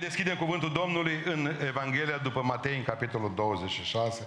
deschidem 0.00 0.36
cuvântul 0.36 0.72
Domnului 0.72 1.22
în 1.24 1.56
Evanghelia 1.66 2.16
după 2.16 2.42
Matei, 2.42 2.76
în 2.76 2.82
capitolul 2.82 3.34
26, 3.34 4.26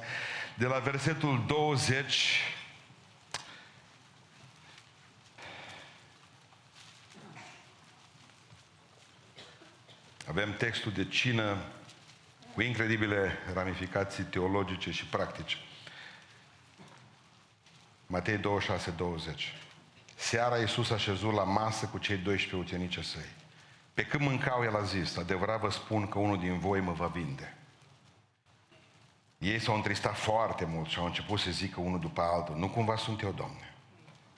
de 0.56 0.66
la 0.66 0.78
versetul 0.78 1.44
20 1.48 2.40
Avem 10.28 10.54
textul 10.54 10.92
de 10.92 11.08
cină 11.08 11.58
cu 12.54 12.62
incredibile 12.62 13.38
ramificații 13.54 14.24
teologice 14.24 14.92
și 14.92 15.06
practice. 15.06 15.58
Matei 18.08 18.38
26, 18.38 18.92
20. 18.92 19.54
Seara 20.16 20.58
Iisus 20.58 20.90
a 20.90 20.98
șezut 20.98 21.34
la 21.34 21.44
masă 21.44 21.86
cu 21.86 21.98
cei 21.98 22.18
12 22.18 22.56
ucenici 22.56 23.04
săi. 23.04 23.43
Pe 23.94 24.04
când 24.04 24.24
mâncau, 24.24 24.64
el 24.64 24.76
a 24.76 24.84
zis, 24.84 25.18
adevărat 25.18 25.60
vă 25.60 25.70
spun 25.70 26.08
că 26.08 26.20
unul 26.20 26.40
din 26.40 26.60
voi 26.60 26.80
mă 26.80 26.92
va 26.92 27.08
vinde. 27.08 27.58
Ei 29.38 29.60
s-au 29.60 29.76
întristat 29.76 30.16
foarte 30.16 30.66
mult 30.66 30.90
și 30.90 31.00
au 31.00 31.06
început 31.06 31.40
să 31.40 31.52
zică 31.52 31.80
unul 31.80 32.00
după 32.00 32.22
altul, 32.22 32.56
nu 32.56 32.70
cumva 32.70 32.96
sunt 32.96 33.22
eu, 33.22 33.32
Domne. 33.32 33.74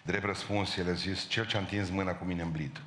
Drept 0.01 0.25
răspuns, 0.25 0.75
el 0.75 0.89
a 0.89 0.93
zis, 0.93 1.27
cel 1.27 1.45
ce 1.45 1.57
a 1.57 1.59
întins 1.59 1.89
mâna 1.89 2.11
cu 2.11 2.25
mine 2.25 2.41
în 2.41 2.51
blid, 2.51 2.81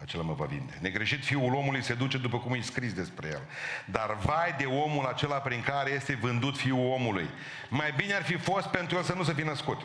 acela 0.00 0.22
mă 0.22 0.32
va 0.32 0.44
vinde. 0.44 0.78
Negreșit 0.80 1.24
fiul 1.24 1.54
omului 1.54 1.82
se 1.82 1.94
duce 1.94 2.18
după 2.18 2.38
cum 2.38 2.52
e 2.52 2.60
scris 2.60 2.92
despre 2.92 3.28
el. 3.28 3.42
Dar 3.86 4.16
vai 4.16 4.54
de 4.58 4.64
omul 4.64 5.04
acela 5.04 5.36
prin 5.36 5.62
care 5.62 5.90
este 5.90 6.14
vândut 6.14 6.56
fiul 6.56 6.90
omului. 6.90 7.28
Mai 7.68 7.92
bine 7.96 8.14
ar 8.14 8.22
fi 8.22 8.36
fost 8.36 8.66
pentru 8.66 8.96
el 8.96 9.02
să 9.02 9.14
nu 9.14 9.22
se 9.22 9.32
fi 9.32 9.42
născut. 9.42 9.80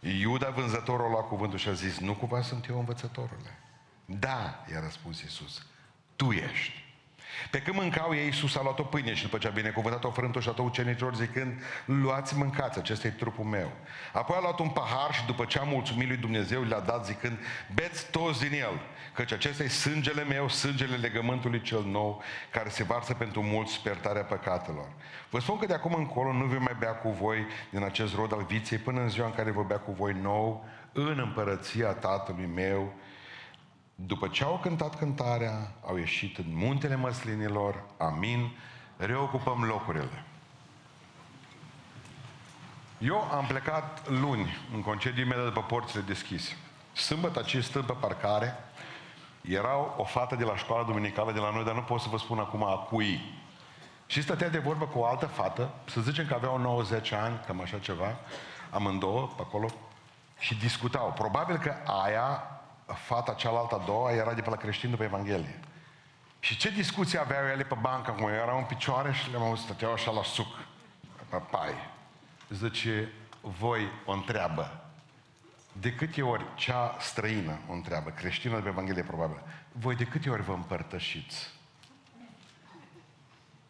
Iuda 0.00 0.50
vânzătorul 0.50 1.06
a 1.06 1.10
luat 1.10 1.28
cuvântul 1.28 1.58
și 1.58 1.68
a 1.68 1.72
zis, 1.72 1.98
nu 1.98 2.14
cumva 2.14 2.42
sunt 2.42 2.68
eu 2.68 2.78
învățătorule? 2.78 3.58
Da, 4.04 4.64
i-a 4.72 4.80
răspuns 4.80 5.20
Iisus, 5.20 5.66
tu 6.16 6.30
ești. 6.30 6.84
Pe 7.50 7.62
când 7.62 7.76
mâncau 7.76 8.14
ei, 8.14 8.24
Iisus 8.24 8.56
a 8.56 8.62
luat 8.62 8.78
o 8.78 8.82
pâine 8.82 9.14
și 9.14 9.22
după 9.22 9.38
ce 9.38 9.46
a 9.46 9.50
binecuvântat-o 9.50 10.10
frântul 10.10 10.40
și 10.40 10.48
a 10.48 10.52
tot 10.52 10.66
ucenicilor 10.66 11.14
zicând, 11.14 11.62
luați 11.84 12.36
mâncați, 12.36 12.78
acesta 12.78 13.06
e 13.06 13.10
trupul 13.10 13.44
meu. 13.44 13.72
Apoi 14.12 14.36
a 14.36 14.40
luat 14.40 14.58
un 14.58 14.68
pahar 14.68 15.14
și 15.14 15.26
după 15.26 15.44
ce 15.44 15.58
a 15.58 15.62
mulțumit 15.62 16.08
lui 16.08 16.16
Dumnezeu, 16.16 16.62
le-a 16.62 16.80
dat 16.80 17.06
zicând, 17.06 17.38
beți 17.74 18.10
toți 18.10 18.40
din 18.40 18.52
el, 18.52 18.80
căci 19.14 19.32
acesta 19.32 19.62
e 19.62 19.68
sângele 19.68 20.24
meu, 20.24 20.48
sângele 20.48 20.96
legământului 20.96 21.60
cel 21.60 21.84
nou, 21.84 22.22
care 22.50 22.68
se 22.68 22.82
varsă 22.82 23.14
pentru 23.14 23.42
mulți 23.42 23.72
spertarea 23.72 24.22
păcatelor. 24.22 24.88
Vă 25.30 25.40
spun 25.40 25.58
că 25.58 25.66
de 25.66 25.74
acum 25.74 25.94
încolo 25.94 26.32
nu 26.32 26.44
voi 26.44 26.58
mai 26.58 26.76
bea 26.78 26.92
cu 26.92 27.10
voi 27.10 27.46
din 27.70 27.82
acest 27.82 28.14
rod 28.14 28.32
al 28.32 28.44
viței 28.48 28.78
până 28.78 29.00
în 29.00 29.08
ziua 29.08 29.26
în 29.26 29.34
care 29.34 29.50
voi 29.50 29.64
bea 29.68 29.78
cu 29.78 29.92
voi 29.92 30.12
nou 30.12 30.64
în 30.92 31.18
împărăția 31.18 31.92
Tatălui 31.92 32.48
meu 32.54 32.94
după 33.94 34.28
ce 34.28 34.44
au 34.44 34.58
cântat 34.62 34.98
cântarea, 34.98 35.72
au 35.86 35.96
ieșit 35.96 36.38
în 36.38 36.46
muntele 36.48 36.94
măslinilor, 36.94 37.82
amin, 37.98 38.50
reocupăm 38.96 39.64
locurile. 39.64 40.24
Eu 42.98 43.28
am 43.32 43.46
plecat 43.46 44.08
luni, 44.08 44.56
în 44.74 44.82
concediu 44.82 45.22
imediat 45.22 45.44
după 45.44 45.62
porțile 45.62 46.02
deschise. 46.02 46.56
Sâmbătă 46.92 47.42
ce 47.42 47.60
stând 47.60 47.84
pe 47.84 47.92
parcare, 48.00 48.54
era 49.40 49.94
o 49.96 50.04
fată 50.04 50.34
de 50.34 50.44
la 50.44 50.56
școala 50.56 50.84
duminicală 50.84 51.32
de 51.32 51.38
la 51.38 51.50
noi, 51.50 51.64
dar 51.64 51.74
nu 51.74 51.82
pot 51.82 52.00
să 52.00 52.08
vă 52.08 52.18
spun 52.18 52.38
acum 52.38 52.64
a 52.64 52.76
cui. 52.76 53.20
Și 54.06 54.22
stătea 54.22 54.48
de 54.48 54.58
vorbă 54.58 54.84
cu 54.84 54.98
o 54.98 55.06
altă 55.06 55.26
fată, 55.26 55.70
să 55.84 56.00
zicem 56.00 56.26
că 56.26 56.34
aveau 56.34 56.58
90 56.58 57.12
ani, 57.12 57.40
cam 57.46 57.60
așa 57.60 57.78
ceva, 57.78 58.16
amândouă 58.70 59.26
pe 59.36 59.42
acolo, 59.42 59.68
și 60.38 60.54
discutau. 60.54 61.12
Probabil 61.12 61.56
că 61.56 61.74
aia 62.04 62.53
fata 62.92 63.32
cealaltă 63.32 63.74
a 63.74 63.84
doua 63.84 64.12
era 64.12 64.34
de 64.34 64.40
pe 64.40 64.50
la 64.50 64.56
creștin 64.56 64.90
după 64.90 65.02
Evanghelie. 65.02 65.60
Și 66.40 66.56
ce 66.56 66.70
discuții 66.70 67.18
aveau 67.18 67.46
ele 67.46 67.62
pe 67.62 67.76
bancă 67.80 68.10
acum? 68.10 68.28
Erau 68.28 68.58
în 68.58 68.64
picioare 68.64 69.12
și 69.12 69.30
le-am 69.30 69.42
auzit, 69.42 69.64
stăteau 69.64 69.92
așa 69.92 70.10
la 70.10 70.22
suc, 70.22 70.58
pe 71.28 71.36
pai. 71.50 71.72
Zice, 72.48 73.12
voi 73.40 73.88
o 74.04 74.12
întreabă. 74.12 74.84
De 75.72 75.92
câte 75.92 76.22
ori 76.22 76.44
cea 76.54 76.96
străină 77.00 77.58
o 77.68 77.72
întreabă, 77.72 78.10
creștină 78.10 78.54
de 78.54 78.60
pe 78.60 78.68
Evanghelie 78.68 79.02
probabil, 79.02 79.42
voi 79.72 79.96
de 79.96 80.04
câte 80.04 80.30
ori 80.30 80.42
vă 80.42 80.52
împărtășiți? 80.52 81.52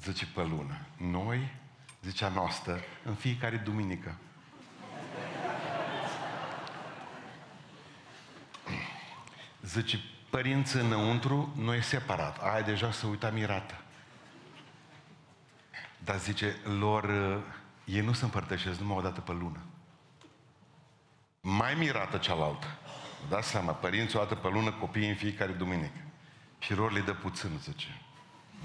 Zice 0.03 0.27
pe 0.27 0.43
lună. 0.43 0.78
Noi, 0.97 1.55
zicea 2.03 2.28
noastră, 2.28 2.81
în 3.05 3.15
fiecare 3.15 3.56
duminică. 3.56 4.15
Zice, 9.65 10.01
părinții 10.31 10.81
înăuntru, 10.81 11.53
noi 11.57 11.83
separat. 11.83 12.43
Aia 12.43 12.61
deja 12.61 12.93
se 12.93 13.07
uita 13.07 13.31
mirată. 13.31 13.75
Dar 15.99 16.17
zice, 16.17 16.57
lor, 16.79 17.07
ei 17.85 18.01
nu 18.01 18.13
se 18.13 18.25
împărtășesc 18.25 18.79
numai 18.79 18.97
o 18.97 19.01
dată 19.01 19.21
pe 19.21 19.33
lună. 19.33 19.61
Mai 21.41 21.75
mirată 21.75 22.17
cealaltă. 22.17 22.67
Dați 23.29 23.49
seama, 23.49 23.73
părinții 23.73 24.19
o 24.19 24.23
dată 24.23 24.35
pe 24.35 24.49
lună, 24.49 24.73
copiii 24.73 25.09
în 25.09 25.15
fiecare 25.15 25.53
duminică. 25.53 26.01
Și 26.59 26.75
lor 26.75 26.93
le 26.93 27.01
dă 27.01 27.13
puțin, 27.13 27.51
zice. 27.63 28.01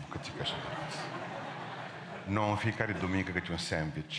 Bucățică 0.02 0.42
așa 0.42 0.56
de 0.56 1.02
Nu, 2.32 2.50
în 2.50 2.56
fiecare 2.56 2.92
duminică 2.92 3.32
câte 3.32 3.52
un 3.52 3.58
sandwich. 3.58 4.16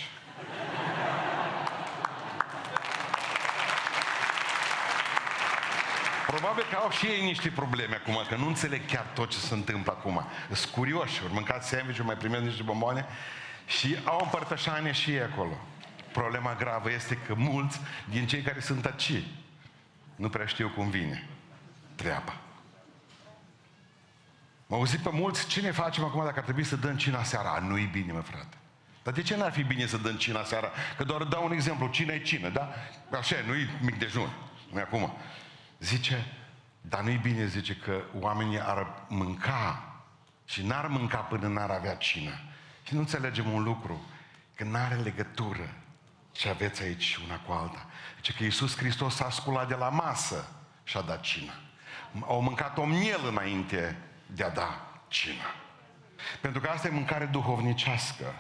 Probabil 6.41 6.65
că 6.71 6.77
au 6.77 6.91
și 6.91 7.07
ei 7.07 7.25
niște 7.25 7.49
probleme 7.49 7.95
acum, 7.95 8.25
că 8.29 8.37
nu 8.37 8.47
înțeleg 8.47 8.87
chiar 8.87 9.07
tot 9.15 9.31
ce 9.31 9.39
se 9.39 9.55
întâmplă 9.55 9.93
acum. 9.93 10.25
Sunt 10.53 10.73
curioși, 10.73 11.23
ori 11.25 11.33
mâncați 11.33 11.69
sandwich 11.69 12.01
mai 12.01 12.17
primesc 12.17 12.43
niște 12.43 12.63
bomboane 12.63 13.07
și 13.67 13.97
au 14.05 14.21
împărtășanie 14.23 14.93
și 14.93 15.11
ei 15.11 15.23
acolo. 15.23 15.61
Problema 16.13 16.55
gravă 16.55 16.91
este 16.91 17.17
că 17.17 17.35
mulți 17.35 17.81
din 18.11 18.27
cei 18.27 18.43
care 18.43 18.61
sunt 18.61 18.85
aici 18.85 19.23
nu 20.17 20.29
prea 20.29 20.47
știu 20.47 20.69
cum 20.69 20.91
vine 20.91 21.29
treaba. 21.95 22.37
Mă 24.67 24.77
auzit 24.77 25.01
pe 25.01 25.11
mulți, 25.13 25.47
ce 25.47 25.61
ne 25.61 25.71
facem 25.71 26.05
acum 26.05 26.25
dacă 26.25 26.39
ar 26.39 26.45
trebui 26.45 26.65
să 26.65 26.77
dăm 26.77 26.97
cina 26.97 27.23
seara? 27.23 27.59
Nu-i 27.59 27.89
bine, 27.93 28.13
mă 28.13 28.21
frate. 28.21 28.57
Dar 29.03 29.13
de 29.13 29.23
ce 29.23 29.37
n-ar 29.37 29.53
fi 29.53 29.63
bine 29.63 29.87
să 29.87 29.97
dăm 29.97 30.17
cina 30.17 30.45
seara? 30.45 30.71
Că 30.97 31.05
doar 31.05 31.23
dau 31.23 31.45
un 31.45 31.53
exemplu, 31.53 31.87
cina 31.87 32.13
e 32.13 32.23
cină, 32.23 32.49
da? 32.49 32.75
Așa, 33.19 33.37
nu-i 33.47 33.69
mic 33.81 33.99
dejun, 33.99 34.31
nu 34.73 34.81
acum. 34.81 35.17
Zice, 35.81 36.27
dar 36.81 37.01
nu-i 37.01 37.17
bine, 37.17 37.47
zice, 37.47 37.77
că 37.77 38.03
oamenii 38.19 38.61
ar 38.61 39.05
mânca 39.09 39.95
și 40.45 40.63
n-ar 40.63 40.87
mânca 40.87 41.19
până 41.19 41.49
n-ar 41.49 41.71
avea 41.71 41.95
cină. 41.95 42.41
Și 42.83 42.95
nu 42.95 43.01
înțelegem 43.01 43.53
un 43.53 43.63
lucru, 43.63 44.05
că 44.55 44.65
n-are 44.65 44.95
legătură 44.95 45.75
ce 46.33 46.49
aveți 46.49 46.83
aici 46.83 47.19
una 47.27 47.39
cu 47.39 47.53
alta. 47.53 47.87
Zice 48.17 48.33
că 48.33 48.45
Iisus 48.45 48.77
Hristos 48.77 49.15
s-a 49.15 49.31
sculat 49.31 49.69
de 49.69 49.75
la 49.75 49.89
masă 49.89 50.49
și 50.85 50.97
a 50.97 51.01
dat 51.01 51.21
cină. 51.21 51.53
Au 52.21 52.41
mâncat 52.41 52.79
o 52.79 52.85
miel 52.85 53.27
înainte 53.27 53.97
de 54.27 54.45
a 54.45 54.51
da 54.51 55.01
cină. 55.09 55.55
Pentru 56.41 56.61
că 56.61 56.69
asta 56.69 56.89
e 56.89 56.91
mâncare 56.91 57.25
duhovnicească 57.25 58.35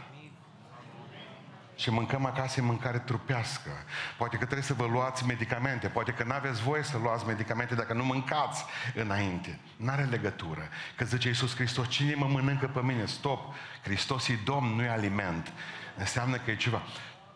și 1.80 1.91
mâncăm 1.91 2.26
acasă 2.26 2.62
mâncare 2.62 2.98
trupească. 2.98 3.70
Poate 4.18 4.36
că 4.36 4.44
trebuie 4.44 4.66
să 4.66 4.74
vă 4.74 4.86
luați 4.86 5.26
medicamente, 5.26 5.88
poate 5.88 6.12
că 6.12 6.24
nu 6.24 6.32
aveți 6.32 6.62
voie 6.62 6.82
să 6.82 6.98
luați 6.98 7.26
medicamente 7.26 7.74
dacă 7.74 7.92
nu 7.92 8.04
mâncați 8.04 8.64
înainte. 8.94 9.58
N-are 9.76 10.02
legătură. 10.02 10.68
Că 10.96 11.04
zice 11.04 11.28
Iisus 11.28 11.54
Hristos, 11.54 11.88
cine 11.88 12.14
mă 12.14 12.26
mănâncă 12.26 12.66
pe 12.66 12.82
mine? 12.82 13.06
Stop! 13.06 13.54
Hristos 13.82 14.28
e 14.28 14.38
Domn, 14.44 14.74
nu 14.74 14.82
e 14.82 14.88
aliment. 14.88 15.52
Înseamnă 15.96 16.36
că 16.36 16.50
e 16.50 16.56
ceva. 16.56 16.82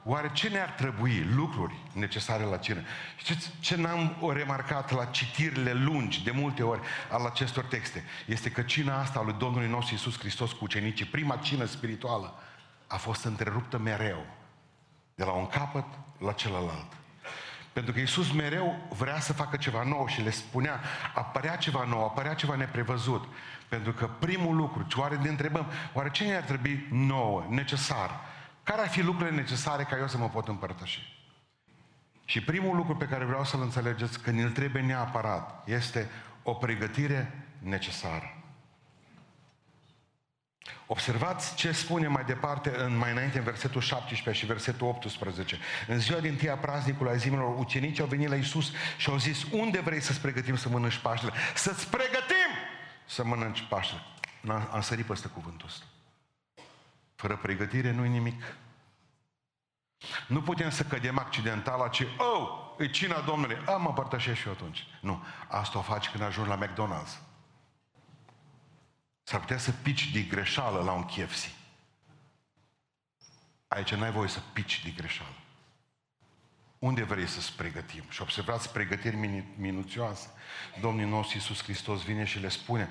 Oare 0.07 0.31
ce 0.33 0.49
ne-ar 0.49 0.71
trebui? 0.71 1.27
Lucruri 1.35 1.75
necesare 1.93 2.45
la 2.45 2.57
cină. 2.57 2.81
Știți 3.17 3.51
ce 3.61 3.77
n-am 3.77 4.33
remarcat 4.35 4.93
la 4.93 5.05
citirile 5.05 5.73
lungi, 5.73 6.25
de 6.25 6.31
multe 6.31 6.63
ori, 6.63 6.81
al 7.11 7.27
acestor 7.27 7.65
texte? 7.65 8.05
Este 8.27 8.51
că 8.51 8.63
cina 8.63 9.01
asta 9.01 9.19
a 9.19 9.23
lui 9.23 9.35
Domnului 9.39 9.69
nostru 9.69 9.95
Iisus 9.95 10.19
Hristos 10.19 10.53
cu 10.53 10.65
ucenicii, 10.65 11.05
prima 11.05 11.37
cină 11.37 11.65
spirituală, 11.65 12.35
a 12.87 12.97
fost 12.97 13.25
întreruptă 13.25 13.79
mereu. 13.79 14.27
De 15.15 15.25
la 15.25 15.33
un 15.33 15.47
capăt 15.47 15.85
la 16.19 16.33
celălalt. 16.33 16.93
Pentru 17.73 17.93
că 17.93 17.99
Iisus 17.99 18.33
mereu 18.33 18.87
vrea 18.89 19.21
să 19.21 19.33
facă 19.33 19.57
ceva 19.57 19.83
nou 19.83 20.07
și 20.07 20.23
le 20.23 20.31
spunea, 20.31 20.81
apărea 21.15 21.57
ceva 21.57 21.85
nou, 21.85 22.05
apărea 22.05 22.35
ceva 22.35 22.55
neprevăzut. 22.55 23.25
Pentru 23.69 23.93
că 23.93 24.07
primul 24.07 24.57
lucru, 24.57 24.83
ce 24.83 25.01
oare 25.01 25.17
ne 25.17 25.29
întrebăm, 25.29 25.67
oare 25.93 26.11
ce 26.11 26.25
ne-ar 26.25 26.43
trebui 26.43 26.87
nouă, 26.91 27.47
necesar? 27.49 28.21
Care 28.63 28.81
ar 28.81 28.89
fi 28.89 29.03
lucrurile 29.03 29.37
necesare 29.37 29.83
ca 29.83 29.97
eu 29.99 30.09
să 30.09 30.19
mă 30.19 30.29
pot 30.29 30.49
împărtăși? 30.49 31.23
Și 32.25 32.43
primul 32.43 32.77
lucru 32.77 32.97
pe 32.97 33.05
care 33.05 33.25
vreau 33.25 33.45
să-l 33.45 33.61
înțelegeți, 33.61 34.21
că 34.21 34.31
ne-l 34.31 34.51
trebuie 34.51 34.83
neapărat, 34.83 35.69
este 35.69 36.11
o 36.43 36.55
pregătire 36.55 37.49
necesară. 37.59 38.34
Observați 40.87 41.55
ce 41.55 41.73
spune 41.73 42.07
mai 42.07 42.25
departe, 42.25 42.77
în, 42.77 42.97
mai 42.97 43.11
înainte, 43.11 43.39
în 43.39 43.45
versetul 43.45 43.81
17 43.81 44.45
și 44.45 44.51
versetul 44.51 44.87
18. 44.87 45.59
În 45.89 45.99
ziua 45.99 46.21
din 46.21 46.37
tâia 46.37 46.57
praznicului 46.57 47.13
a 47.13 47.17
zimilor, 47.17 47.59
ucenicii 47.59 48.03
au 48.03 48.09
venit 48.09 48.29
la 48.29 48.35
Isus 48.35 48.73
și 48.97 49.11
au 49.11 49.17
zis, 49.17 49.43
unde 49.43 49.81
vrei 49.81 50.01
să-ți 50.01 50.21
pregătim 50.21 50.57
să 50.57 50.69
mănânci 50.69 50.99
Paștele? 50.99 51.33
Să-ți 51.55 51.89
pregătim 51.89 52.51
să 53.05 53.25
mănânci 53.25 53.67
Paștele. 53.69 54.01
am 54.73 54.81
sărit 54.81 55.05
peste 55.05 55.29
cuvântul 55.29 55.67
ăsta. 55.69 55.85
Fără 57.15 57.37
pregătire 57.37 57.91
nu-i 57.91 58.09
nimic. 58.09 58.43
Nu 60.27 60.43
putem 60.43 60.71
să 60.71 60.83
cădem 60.83 61.19
accidental 61.19 61.79
la 61.79 61.89
ce, 61.89 62.07
oh, 62.19 62.49
e 62.79 62.89
cina 62.89 63.21
Domnului, 63.21 63.57
a, 63.67 63.71
mă 63.71 63.89
împărtășesc 63.89 64.41
și 64.41 64.47
eu 64.47 64.53
atunci. 64.53 64.87
Nu, 65.01 65.23
asta 65.49 65.79
o 65.79 65.83
faci 65.83 66.09
când 66.09 66.23
ajungi 66.23 66.51
la 66.51 66.59
McDonald's. 66.59 67.34
S-ar 69.25 69.41
putea 69.41 69.59
să 69.59 69.73
pici 69.83 70.11
de 70.11 70.21
greșeală 70.21 70.83
la 70.83 70.93
un 70.93 71.05
KFC. 71.05 71.51
Aici 73.69 73.95
n-ai 73.95 74.11
voie 74.11 74.29
să 74.29 74.41
pici 74.53 74.83
de 74.85 74.91
greșeală. 74.91 75.35
Unde 76.79 77.03
vrei 77.03 77.27
să-ți 77.27 77.53
pregătim? 77.53 78.03
Și 78.09 78.23
observați 78.23 78.73
pregătiri 78.73 79.47
minuțioase. 79.57 80.29
Domnul 80.81 81.09
nostru 81.09 81.37
Iisus 81.37 81.63
Hristos 81.63 82.03
vine 82.03 82.25
și 82.25 82.39
le 82.39 82.49
spune, 82.49 82.89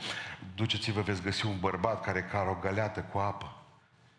duceți-vă, 0.56 1.02
veți 1.02 1.22
găsi 1.22 1.46
un 1.46 1.60
bărbat 1.60 2.04
care 2.04 2.24
care 2.24 2.50
o 2.50 2.54
găleată 2.54 3.02
cu 3.02 3.18
apă. 3.18 3.64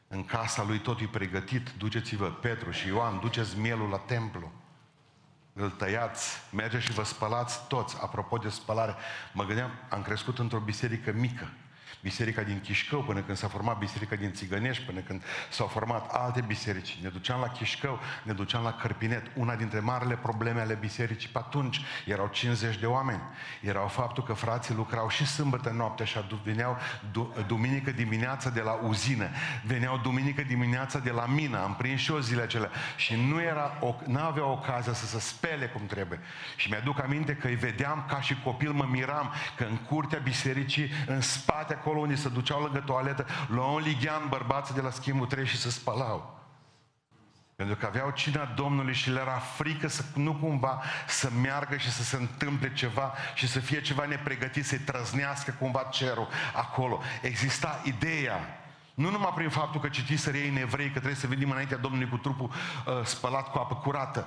În 0.08 0.25
casa 0.25 0.62
lui 0.62 0.78
tot 0.78 1.00
e 1.00 1.06
pregătit, 1.06 1.70
duceți-vă, 1.70 2.31
Petru 2.31 2.70
și 2.70 2.87
Ioan, 2.87 3.20
duceți 3.20 3.58
mielul 3.58 3.88
la 3.88 3.99
templu. 3.99 4.52
Îl 5.52 5.70
tăiați, 5.70 6.37
mergeți 6.52 6.84
și 6.84 6.93
vă 6.93 7.02
spălați 7.02 7.66
toți. 7.66 7.96
Apropo 8.00 8.37
de 8.37 8.49
spălare, 8.49 8.94
mă 9.32 9.44
gândeam, 9.44 9.70
am 9.90 10.02
crescut 10.02 10.38
într-o 10.38 10.58
biserică 10.58 11.12
mică 11.12 11.52
biserica 12.00 12.43
din 12.43 12.61
Chișcău, 12.61 13.02
până 13.02 13.20
când 13.20 13.37
s-a 13.37 13.49
format 13.49 13.79
biserica 13.79 14.17
din 14.17 14.32
Țigănești, 14.32 14.85
până 14.85 15.00
când 15.00 15.23
s-au 15.50 15.67
format 15.67 16.12
alte 16.12 16.41
biserici. 16.41 16.99
Ne 17.02 17.08
duceam 17.08 17.41
la 17.41 17.49
Chișcău, 17.49 18.00
ne 18.23 18.32
duceam 18.32 18.62
la 18.62 18.73
Cărpinet. 18.73 19.26
Una 19.35 19.55
dintre 19.55 19.79
marile 19.79 20.14
probleme 20.14 20.61
ale 20.61 20.75
bisericii 20.75 21.29
pe 21.29 21.38
atunci 21.38 21.81
erau 22.06 22.26
50 22.26 22.76
de 22.76 22.87
oameni. 22.87 23.20
Erau 23.61 23.88
faptul 23.88 24.23
că 24.23 24.32
frații 24.32 24.75
lucrau 24.75 25.08
și 25.08 25.26
sâmbătă 25.26 25.70
noapte 25.70 26.05
și 26.05 26.19
veneau 26.44 26.79
duminică 27.46 27.91
dimineața 27.91 28.50
de 28.50 28.61
la 28.61 28.73
uzină, 28.73 29.29
veneau 29.64 29.99
duminică 29.99 30.43
dimineața 30.43 30.99
de 30.99 31.11
la 31.11 31.26
mină, 31.26 31.62
am 31.62 31.75
prins 31.75 32.00
și 32.00 32.11
o 32.11 32.20
zile 32.20 32.43
acelea. 32.43 32.70
Și 32.97 33.14
nu 33.29 33.40
era, 33.40 33.79
nu 34.06 34.19
avea 34.20 34.47
ocazia 34.47 34.93
să 34.93 35.06
se 35.06 35.20
spele 35.20 35.67
cum 35.67 35.87
trebuie. 35.87 36.20
Și 36.56 36.69
mi-aduc 36.70 37.02
aminte 37.02 37.35
că 37.35 37.47
îi 37.47 37.55
vedeam 37.55 38.05
ca 38.08 38.20
și 38.20 38.40
copil, 38.44 38.73
mă 38.73 38.87
miram 38.90 39.32
că 39.56 39.64
în 39.64 39.76
curtea 39.76 40.19
bisericii, 40.19 40.90
în 41.06 41.20
spate 41.20 41.75
acolo 41.84 41.98
acolo 41.98 42.00
unde 42.00 42.14
se 42.14 42.28
duceau 42.28 42.60
lângă 42.60 42.78
toaletă, 42.81 43.26
luau 43.48 43.75
un 43.75 43.81
lighean 43.81 44.28
bărbații 44.28 44.75
de 44.75 44.81
la 44.81 44.90
schimbul 44.90 45.26
3 45.26 45.46
și 45.46 45.56
se 45.56 45.70
spălau. 45.70 46.42
Pentru 47.56 47.76
că 47.76 47.86
aveau 47.86 48.10
cina 48.10 48.44
Domnului 48.44 48.94
și 48.94 49.10
le 49.10 49.20
era 49.20 49.38
frică 49.38 49.88
să 49.88 50.04
nu 50.14 50.34
cumva 50.34 50.82
să 51.06 51.31
meargă 51.42 51.76
și 51.76 51.90
să 51.90 52.02
se 52.02 52.16
întâmple 52.16 52.72
ceva 52.72 53.14
și 53.34 53.48
să 53.48 53.60
fie 53.60 53.81
ceva 53.81 54.04
nepregătit, 54.04 54.64
să-i 54.64 54.78
trăznească 54.78 55.56
cumva 55.58 55.82
cerul 55.90 56.28
acolo. 56.54 57.00
Exista 57.22 57.81
ideea 57.84 58.40
nu 58.94 59.10
numai 59.10 59.32
prin 59.34 59.48
faptul 59.48 59.80
că 59.80 59.88
citiți 59.88 60.37
ei 60.37 60.48
în 60.48 60.56
evrei 60.56 60.87
că 60.87 60.98
trebuie 60.98 61.14
să 61.14 61.26
venim 61.26 61.50
înaintea 61.50 61.76
Domnului 61.76 62.08
cu 62.08 62.16
trupul 62.16 62.50
uh, 62.50 63.04
spălat 63.04 63.50
cu 63.50 63.58
apă 63.58 63.75
curată, 63.75 64.26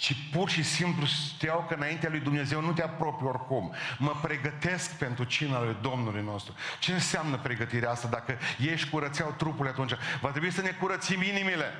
ci 0.00 0.16
pur 0.32 0.48
și 0.48 0.62
simplu 0.62 1.06
știau 1.06 1.64
că 1.68 1.74
înaintea 1.74 2.10
lui 2.10 2.20
Dumnezeu 2.20 2.60
nu 2.60 2.72
te 2.72 2.82
apropii 2.82 3.26
oricum. 3.26 3.74
Mă 3.98 4.14
pregătesc 4.22 4.94
pentru 4.94 5.24
cina 5.24 5.62
lui 5.62 5.76
Domnului 5.80 6.22
nostru. 6.22 6.54
Ce 6.78 6.92
înseamnă 6.92 7.38
pregătirea 7.38 7.90
asta? 7.90 8.08
Dacă 8.08 8.38
ești 8.58 8.90
curățeau 8.90 9.34
trupul 9.36 9.66
atunci, 9.66 9.92
va 10.20 10.30
trebui 10.30 10.50
să 10.50 10.60
ne 10.60 10.70
curățim 10.70 11.22
inimile. 11.22 11.72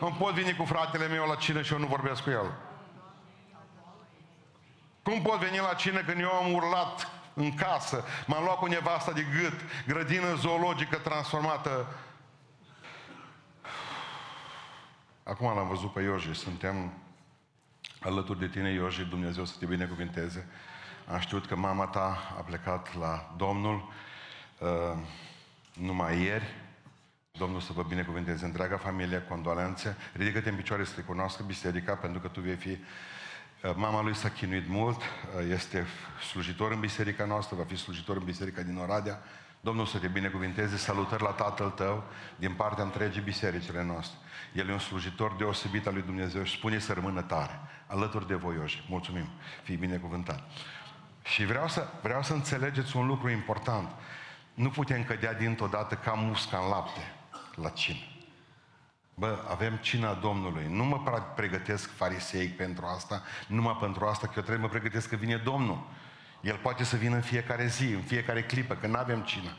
Nu 0.00 0.16
pot 0.18 0.34
veni 0.34 0.56
cu 0.56 0.64
fratele 0.64 1.06
meu 1.06 1.26
la 1.26 1.34
cină 1.34 1.62
și 1.62 1.72
eu 1.72 1.78
nu 1.78 1.86
vorbesc 1.86 2.22
cu 2.22 2.30
el. 2.30 2.52
Cum 5.02 5.22
pot 5.22 5.38
veni 5.38 5.58
la 5.58 5.74
cină 5.74 6.00
când 6.00 6.20
eu 6.20 6.30
am 6.30 6.52
urlat 6.52 7.08
în 7.34 7.54
casă, 7.54 8.04
m-am 8.26 8.44
luat 8.44 8.58
cu 8.58 8.66
nevasta 8.66 9.12
de 9.12 9.26
gât, 9.40 9.60
grădină 9.86 10.34
zoologică 10.34 10.96
transformată. 10.96 11.86
Acum 15.22 15.54
l-am 15.54 15.68
văzut 15.68 15.92
pe 15.92 16.02
Ioji, 16.02 16.34
suntem 16.34 16.92
alături 18.04 18.38
de 18.38 18.48
tine, 18.48 18.70
Ioji, 18.70 19.04
Dumnezeu 19.04 19.44
să 19.44 19.54
te 19.58 19.66
binecuvinteze. 19.66 20.48
Am 21.06 21.18
știut 21.18 21.46
că 21.46 21.56
mama 21.56 21.86
ta 21.86 22.34
a 22.38 22.40
plecat 22.40 22.96
la 22.98 23.34
Domnul 23.36 23.92
uh, 24.58 24.98
numai 25.72 26.20
ieri. 26.20 26.44
Domnul 27.32 27.60
să 27.60 27.72
vă 27.72 27.82
binecuvinteze 27.82 28.44
întreaga 28.44 28.76
familie, 28.76 29.22
condolențe. 29.28 29.96
Ridică-te 30.12 30.48
în 30.48 30.56
picioare 30.56 30.84
să 30.84 30.94
te 30.94 31.00
cunoască 31.00 31.42
biserica, 31.42 31.94
pentru 31.94 32.20
că 32.20 32.28
tu 32.28 32.40
vei 32.40 32.56
fi 32.56 32.70
uh, 32.70 33.74
Mama 33.74 34.02
lui 34.02 34.14
s-a 34.14 34.28
chinuit 34.28 34.68
mult, 34.68 35.00
uh, 35.00 35.46
este 35.50 35.86
slujitor 36.30 36.72
în 36.72 36.80
biserica 36.80 37.24
noastră, 37.24 37.56
va 37.56 37.64
fi 37.64 37.76
slujitor 37.76 38.16
în 38.16 38.24
biserica 38.24 38.62
din 38.62 38.76
Oradea. 38.76 39.22
Domnul 39.64 39.86
să 39.86 39.98
te 39.98 40.06
binecuvinteze, 40.06 40.76
salutări 40.76 41.22
la 41.22 41.30
tatăl 41.30 41.70
tău 41.70 42.04
din 42.36 42.52
partea 42.52 42.84
întregii 42.84 43.20
bisericile 43.20 43.84
noastre. 43.84 44.18
El 44.52 44.68
e 44.68 44.72
un 44.72 44.78
slujitor 44.78 45.34
deosebit 45.36 45.86
al 45.86 45.92
lui 45.92 46.02
Dumnezeu 46.02 46.42
și 46.42 46.56
spune 46.56 46.78
să 46.78 46.92
rămână 46.92 47.22
tare, 47.22 47.60
alături 47.86 48.26
de 48.26 48.34
voi, 48.34 48.56
Mulțumim, 48.88 49.28
fii 49.62 49.76
binecuvântat. 49.76 50.42
Și 51.22 51.44
vreau 51.44 51.68
să, 51.68 51.88
vreau 52.02 52.22
să 52.22 52.32
înțelegeți 52.32 52.96
un 52.96 53.06
lucru 53.06 53.30
important. 53.30 53.88
Nu 54.54 54.70
putem 54.70 55.04
cădea 55.04 55.34
dintr-o 55.34 55.66
dată 55.66 55.94
ca 55.94 56.12
musca 56.12 56.58
în 56.58 56.68
lapte 56.68 57.12
la 57.54 57.68
cină. 57.68 57.98
Bă, 59.14 59.38
avem 59.48 59.76
cina 59.76 60.14
Domnului. 60.14 60.66
Nu 60.68 60.84
mă 60.84 61.22
pregătesc 61.36 61.90
fariseic 61.90 62.56
pentru 62.56 62.86
asta, 62.86 63.22
numai 63.46 63.76
pentru 63.80 64.04
asta, 64.04 64.26
că 64.26 64.32
eu 64.36 64.42
trebuie 64.42 64.68
să 64.68 64.72
mă 64.72 64.78
pregătesc 64.78 65.08
că 65.08 65.16
vine 65.16 65.36
Domnul. 65.36 65.86
El 66.44 66.56
poate 66.56 66.84
să 66.84 66.96
vină 66.96 67.14
în 67.14 67.22
fiecare 67.22 67.66
zi, 67.66 67.84
în 67.84 68.02
fiecare 68.02 68.42
clipă, 68.42 68.74
că 68.74 68.86
nu 68.86 68.98
avem 68.98 69.22
cină. 69.22 69.56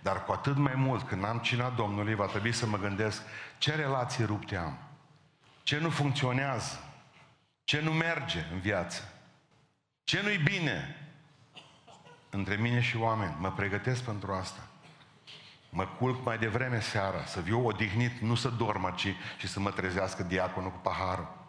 Dar 0.00 0.24
cu 0.24 0.32
atât 0.32 0.56
mai 0.56 0.74
mult, 0.74 1.08
când 1.08 1.24
am 1.24 1.38
cina 1.38 1.70
Domnului, 1.70 2.14
va 2.14 2.26
trebui 2.26 2.52
să 2.52 2.66
mă 2.66 2.78
gândesc 2.78 3.22
ce 3.58 3.74
relații 3.74 4.24
rupte 4.24 4.56
am, 4.56 4.78
ce 5.62 5.78
nu 5.78 5.90
funcționează, 5.90 6.84
ce 7.64 7.80
nu 7.80 7.92
merge 7.92 8.46
în 8.52 8.60
viață, 8.60 9.12
ce 10.04 10.20
nu-i 10.22 10.38
bine 10.38 10.96
între 12.30 12.54
mine 12.54 12.80
și 12.80 12.96
oameni. 12.96 13.36
Mă 13.38 13.52
pregătesc 13.52 14.02
pentru 14.02 14.32
asta. 14.32 14.60
Mă 15.70 15.86
culc 15.86 16.24
mai 16.24 16.38
devreme 16.38 16.80
seara, 16.80 17.24
să 17.24 17.40
viu 17.40 17.66
odihnit, 17.66 18.18
nu 18.20 18.34
să 18.34 18.48
dorm 18.48 18.84
aici 18.84 19.14
și 19.38 19.48
să 19.48 19.60
mă 19.60 19.70
trezească 19.70 20.22
diaconul 20.22 20.70
cu 20.70 20.78
paharul. 20.78 21.41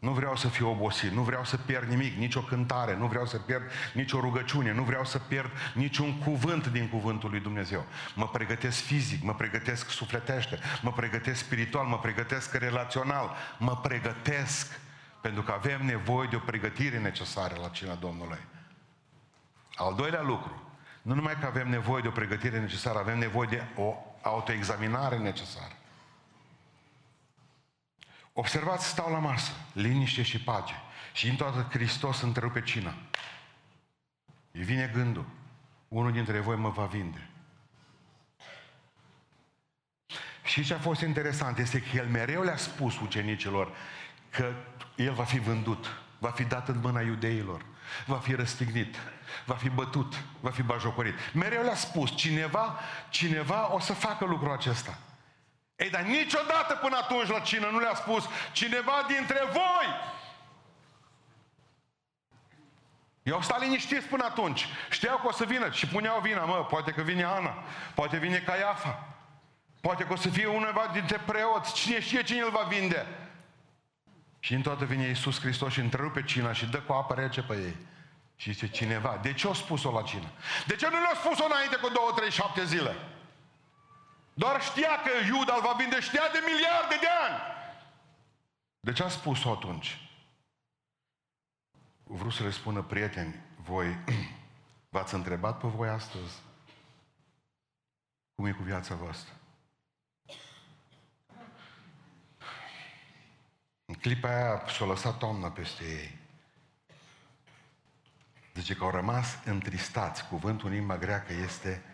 Nu 0.00 0.12
vreau 0.12 0.36
să 0.36 0.48
fiu 0.48 0.70
obosit, 0.70 1.10
nu 1.10 1.22
vreau 1.22 1.44
să 1.44 1.56
pierd 1.56 1.88
nimic, 1.88 2.16
nicio 2.16 2.40
cântare, 2.40 2.96
nu 2.96 3.06
vreau 3.06 3.26
să 3.26 3.38
pierd 3.38 3.70
nicio 3.94 4.20
rugăciune, 4.20 4.72
nu 4.72 4.82
vreau 4.82 5.04
să 5.04 5.18
pierd 5.18 5.50
niciun 5.74 6.18
cuvânt 6.18 6.66
din 6.66 6.88
cuvântul 6.88 7.30
lui 7.30 7.40
Dumnezeu. 7.40 7.84
Mă 8.14 8.28
pregătesc 8.28 8.82
fizic, 8.82 9.22
mă 9.22 9.34
pregătesc 9.34 9.90
sufletește, 9.90 10.58
mă 10.82 10.92
pregătesc 10.92 11.38
spiritual, 11.44 11.86
mă 11.86 11.98
pregătesc 11.98 12.54
relațional, 12.54 13.36
mă 13.58 13.76
pregătesc 13.76 14.80
pentru 15.20 15.42
că 15.42 15.52
avem 15.52 15.84
nevoie 15.84 16.28
de 16.30 16.36
o 16.36 16.38
pregătire 16.38 16.98
necesară 16.98 17.56
la 17.60 17.68
cina 17.68 17.94
Domnului. 17.94 18.40
Al 19.74 19.94
doilea 19.94 20.22
lucru, 20.22 20.62
nu 21.02 21.14
numai 21.14 21.36
că 21.40 21.46
avem 21.46 21.68
nevoie 21.68 22.02
de 22.02 22.08
o 22.08 22.10
pregătire 22.10 22.60
necesară, 22.60 22.98
avem 22.98 23.18
nevoie 23.18 23.48
de 23.50 23.62
o 23.76 23.94
autoexaminare 24.22 25.18
necesară. 25.18 25.72
Observați, 28.32 28.86
stau 28.86 29.10
la 29.10 29.18
masă, 29.18 29.52
liniște 29.72 30.22
și 30.22 30.40
pace. 30.40 30.74
Și 31.12 31.28
în 31.28 31.36
toată 31.36 31.68
Hristos 31.70 32.20
întrerupe 32.20 32.62
cina. 32.62 32.94
Îi 34.52 34.62
vine 34.62 34.90
gândul. 34.94 35.26
Unul 35.88 36.12
dintre 36.12 36.38
voi 36.38 36.56
mă 36.56 36.68
va 36.68 36.84
vinde. 36.84 37.28
Și 40.44 40.64
ce 40.64 40.74
a 40.74 40.78
fost 40.78 41.00
interesant 41.00 41.58
este 41.58 41.80
că 41.80 41.96
el 41.96 42.06
mereu 42.06 42.42
le-a 42.42 42.56
spus 42.56 43.00
ucenicilor 43.00 43.76
că 44.30 44.52
el 44.96 45.12
va 45.12 45.24
fi 45.24 45.38
vândut, 45.38 46.00
va 46.18 46.30
fi 46.30 46.44
dat 46.44 46.68
în 46.68 46.78
mâna 46.82 47.00
iudeilor, 47.00 47.64
va 48.06 48.16
fi 48.16 48.34
răstignit, 48.34 48.96
va 49.44 49.54
fi 49.54 49.68
bătut, 49.68 50.22
va 50.40 50.50
fi 50.50 50.62
bajocorit. 50.62 51.14
Mereu 51.34 51.62
le-a 51.62 51.74
spus, 51.74 52.16
cineva, 52.16 52.78
cineva 53.08 53.74
o 53.74 53.78
să 53.78 53.92
facă 53.92 54.24
lucrul 54.24 54.52
acesta. 54.52 54.98
Ei, 55.80 55.90
dar 55.90 56.00
niciodată 56.00 56.74
până 56.74 56.96
atunci 56.96 57.28
la 57.28 57.38
cină 57.38 57.66
nu 57.66 57.78
le-a 57.78 57.94
spus 57.94 58.24
cineva 58.52 59.04
dintre 59.08 59.40
voi. 59.52 59.86
Eu 63.22 63.42
stat 63.42 63.60
liniștiți 63.60 64.06
până 64.06 64.24
atunci. 64.24 64.66
Știau 64.90 65.16
că 65.16 65.26
o 65.26 65.32
să 65.32 65.44
vină 65.44 65.70
și 65.70 65.86
puneau 65.86 66.20
vina, 66.20 66.44
mă, 66.44 66.64
poate 66.64 66.90
că 66.90 67.02
vine 67.02 67.24
Ana, 67.24 67.62
poate 67.94 68.16
vine 68.16 68.38
Caiafa, 68.38 69.08
poate 69.80 70.04
că 70.04 70.12
o 70.12 70.16
să 70.16 70.28
fie 70.28 70.46
uneva 70.46 70.90
dintre 70.92 71.20
preoți, 71.26 71.74
cine 71.74 72.00
știe 72.00 72.22
cine 72.22 72.40
îl 72.40 72.50
va 72.50 72.66
vinde. 72.68 73.06
Și 74.38 74.54
în 74.54 74.62
toată 74.62 74.84
vine 74.84 75.06
Iisus 75.06 75.40
Hristos 75.40 75.72
și 75.72 75.80
întrerupe 75.80 76.22
cina 76.22 76.52
și 76.52 76.66
dă 76.66 76.78
cu 76.78 76.92
apă 76.92 77.14
rece 77.14 77.42
pe 77.42 77.54
ei. 77.54 77.76
Și 78.36 78.52
zice 78.52 78.68
cineva, 78.68 79.18
de 79.22 79.32
ce 79.32 79.46
o 79.46 79.52
spus-o 79.52 79.90
la 79.90 80.02
cină? 80.02 80.30
De 80.66 80.76
ce 80.76 80.88
nu 80.88 81.00
le-a 81.00 81.14
spus-o 81.14 81.44
înainte 81.44 81.76
cu 81.76 81.88
două, 81.88 82.12
trei, 82.16 82.30
șapte 82.30 82.64
zile? 82.64 82.96
Doar 84.40 84.62
știa 84.62 85.02
că 85.02 85.10
Iuda 85.26 85.54
îl 85.54 85.60
va 85.60 85.72
vinde, 85.72 86.00
știa 86.00 86.28
de 86.32 86.38
miliarde 86.46 86.96
de 87.00 87.06
ani. 87.26 87.38
De 88.80 88.92
ce 88.92 89.02
a 89.02 89.08
spus-o 89.08 89.50
atunci? 89.50 90.10
Vreau 92.02 92.30
să 92.30 92.42
le 92.42 92.50
spună 92.50 92.82
prieteni, 92.82 93.40
voi 93.56 93.96
v-ați 94.94 95.14
întrebat 95.14 95.60
pe 95.60 95.66
voi 95.66 95.88
astăzi 95.88 96.34
Cum 98.34 98.46
e 98.46 98.52
cu 98.52 98.62
viața 98.62 98.94
voastră? 98.94 99.32
În 103.84 103.94
clipa 103.94 104.28
aia 104.28 104.66
și-a 104.66 104.86
lăsat 104.86 105.18
toamna 105.18 105.50
peste 105.50 105.84
ei. 105.84 106.18
Zice 108.54 108.74
că 108.74 108.84
au 108.84 108.90
rămas 108.90 109.38
întristați. 109.44 110.26
Cuvântul 110.26 110.68
în 110.68 110.74
limba 110.74 110.98
greacă 110.98 111.32
este 111.32 111.89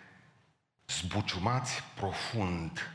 zbuciumați 0.89 1.83
profund. 1.95 2.91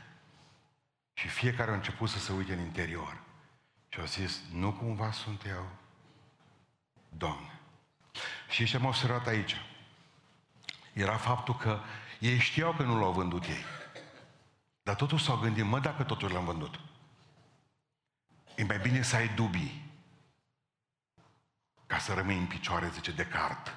Și 1.12 1.28
fiecare 1.28 1.70
a 1.70 1.74
început 1.74 2.08
să 2.08 2.18
se 2.18 2.32
uite 2.32 2.52
în 2.52 2.60
interior. 2.60 3.22
Și 3.88 4.00
au 4.00 4.06
zis, 4.06 4.40
nu 4.52 4.72
cumva 4.72 5.12
sunt 5.12 5.46
eu, 5.46 5.68
Doamne. 7.16 7.60
Și 8.48 8.64
ce 8.64 8.76
am 8.76 8.84
observat 8.84 9.26
aici? 9.26 9.56
Era 10.92 11.16
faptul 11.16 11.56
că 11.56 11.80
ei 12.18 12.38
știau 12.38 12.72
că 12.72 12.82
nu 12.82 12.98
l-au 12.98 13.12
vândut 13.12 13.44
ei. 13.44 13.64
Dar 14.82 14.94
totuși 14.94 15.24
s-au 15.24 15.36
gândit, 15.36 15.64
mă, 15.64 15.80
dacă 15.80 16.02
totuși 16.02 16.32
l-am 16.32 16.44
vândut. 16.44 16.80
E 18.56 18.64
mai 18.64 18.78
bine 18.78 19.02
să 19.02 19.16
ai 19.16 19.28
dubii 19.28 19.90
ca 21.86 21.98
să 21.98 22.14
rămâi 22.14 22.38
în 22.38 22.46
picioare, 22.46 22.88
zice 22.88 23.12
Descartes. 23.12 23.72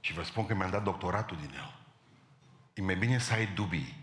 Și 0.00 0.12
vă 0.12 0.22
spun 0.22 0.46
că 0.46 0.54
mi-am 0.54 0.70
dat 0.70 0.82
doctoratul 0.82 1.36
din 1.36 1.54
el. 1.54 1.79
E 2.80 2.82
mai 2.82 2.96
bine 2.96 3.18
să 3.18 3.32
ai 3.32 3.46
dubii. 3.46 3.96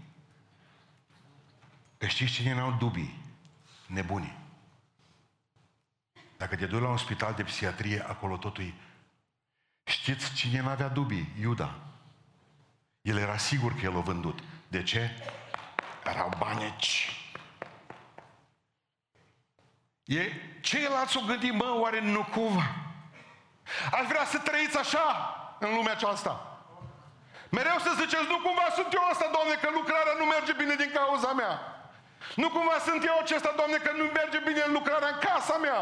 Că 1.98 2.07
știți 2.07 2.31
cine 2.31 2.53
n-au 2.53 2.72
dubii? 2.72 3.19
Nebunii. 3.88 4.38
Dacă 6.38 6.55
te 6.55 6.65
duci 6.65 6.81
la 6.81 6.89
un 6.89 6.98
spital 6.98 7.34
de 7.34 7.43
psihiatrie, 7.43 8.07
acolo 8.07 8.38
totul 8.38 8.63
e... 8.63 8.74
Știți 9.84 10.34
cine 10.34 10.62
n-avea 10.62 10.88
dubii? 10.88 11.34
Iuda. 11.39 11.75
El 13.01 13.17
era 13.17 13.38
sigur 13.38 13.74
că 13.74 13.86
el 13.86 13.98
a 13.98 14.00
vândut. 14.00 14.39
De 14.67 14.84
ce? 14.84 15.12
Erau 16.05 16.31
baneci. 16.38 17.22
E, 20.03 20.31
ceilalți 20.62 21.17
au 21.17 21.25
gândit, 21.25 21.53
mă, 21.53 21.77
oare 21.79 22.01
nu 22.01 22.24
cumva? 22.24 22.75
Aș 23.91 24.07
vrea 24.07 24.25
să 24.25 24.38
trăiți 24.38 24.77
așa 24.77 25.36
în 25.60 25.75
lumea 25.75 25.91
aceasta. 25.91 26.47
Mereu 27.50 27.77
să 27.86 27.92
ziceți, 28.01 28.32
nu 28.34 28.39
cumva 28.46 28.68
sunt 28.77 28.89
eu 28.98 29.04
asta, 29.12 29.27
Doamne, 29.36 29.56
că 29.63 29.70
lucrarea 29.80 30.16
nu 30.20 30.25
merge 30.25 30.54
bine 30.62 30.75
din 30.84 30.92
cauza 31.00 31.32
mea. 31.42 31.54
Nu 32.42 32.48
cumva 32.50 32.77
sunt 32.88 33.01
eu 33.10 33.16
acesta, 33.20 33.51
Doamne, 33.60 33.77
că 33.86 33.92
nu 34.00 34.06
merge 34.20 34.39
bine 34.48 34.62
în 34.68 34.74
lucrarea 34.77 35.10
în 35.13 35.20
casa 35.27 35.58
mea. 35.66 35.82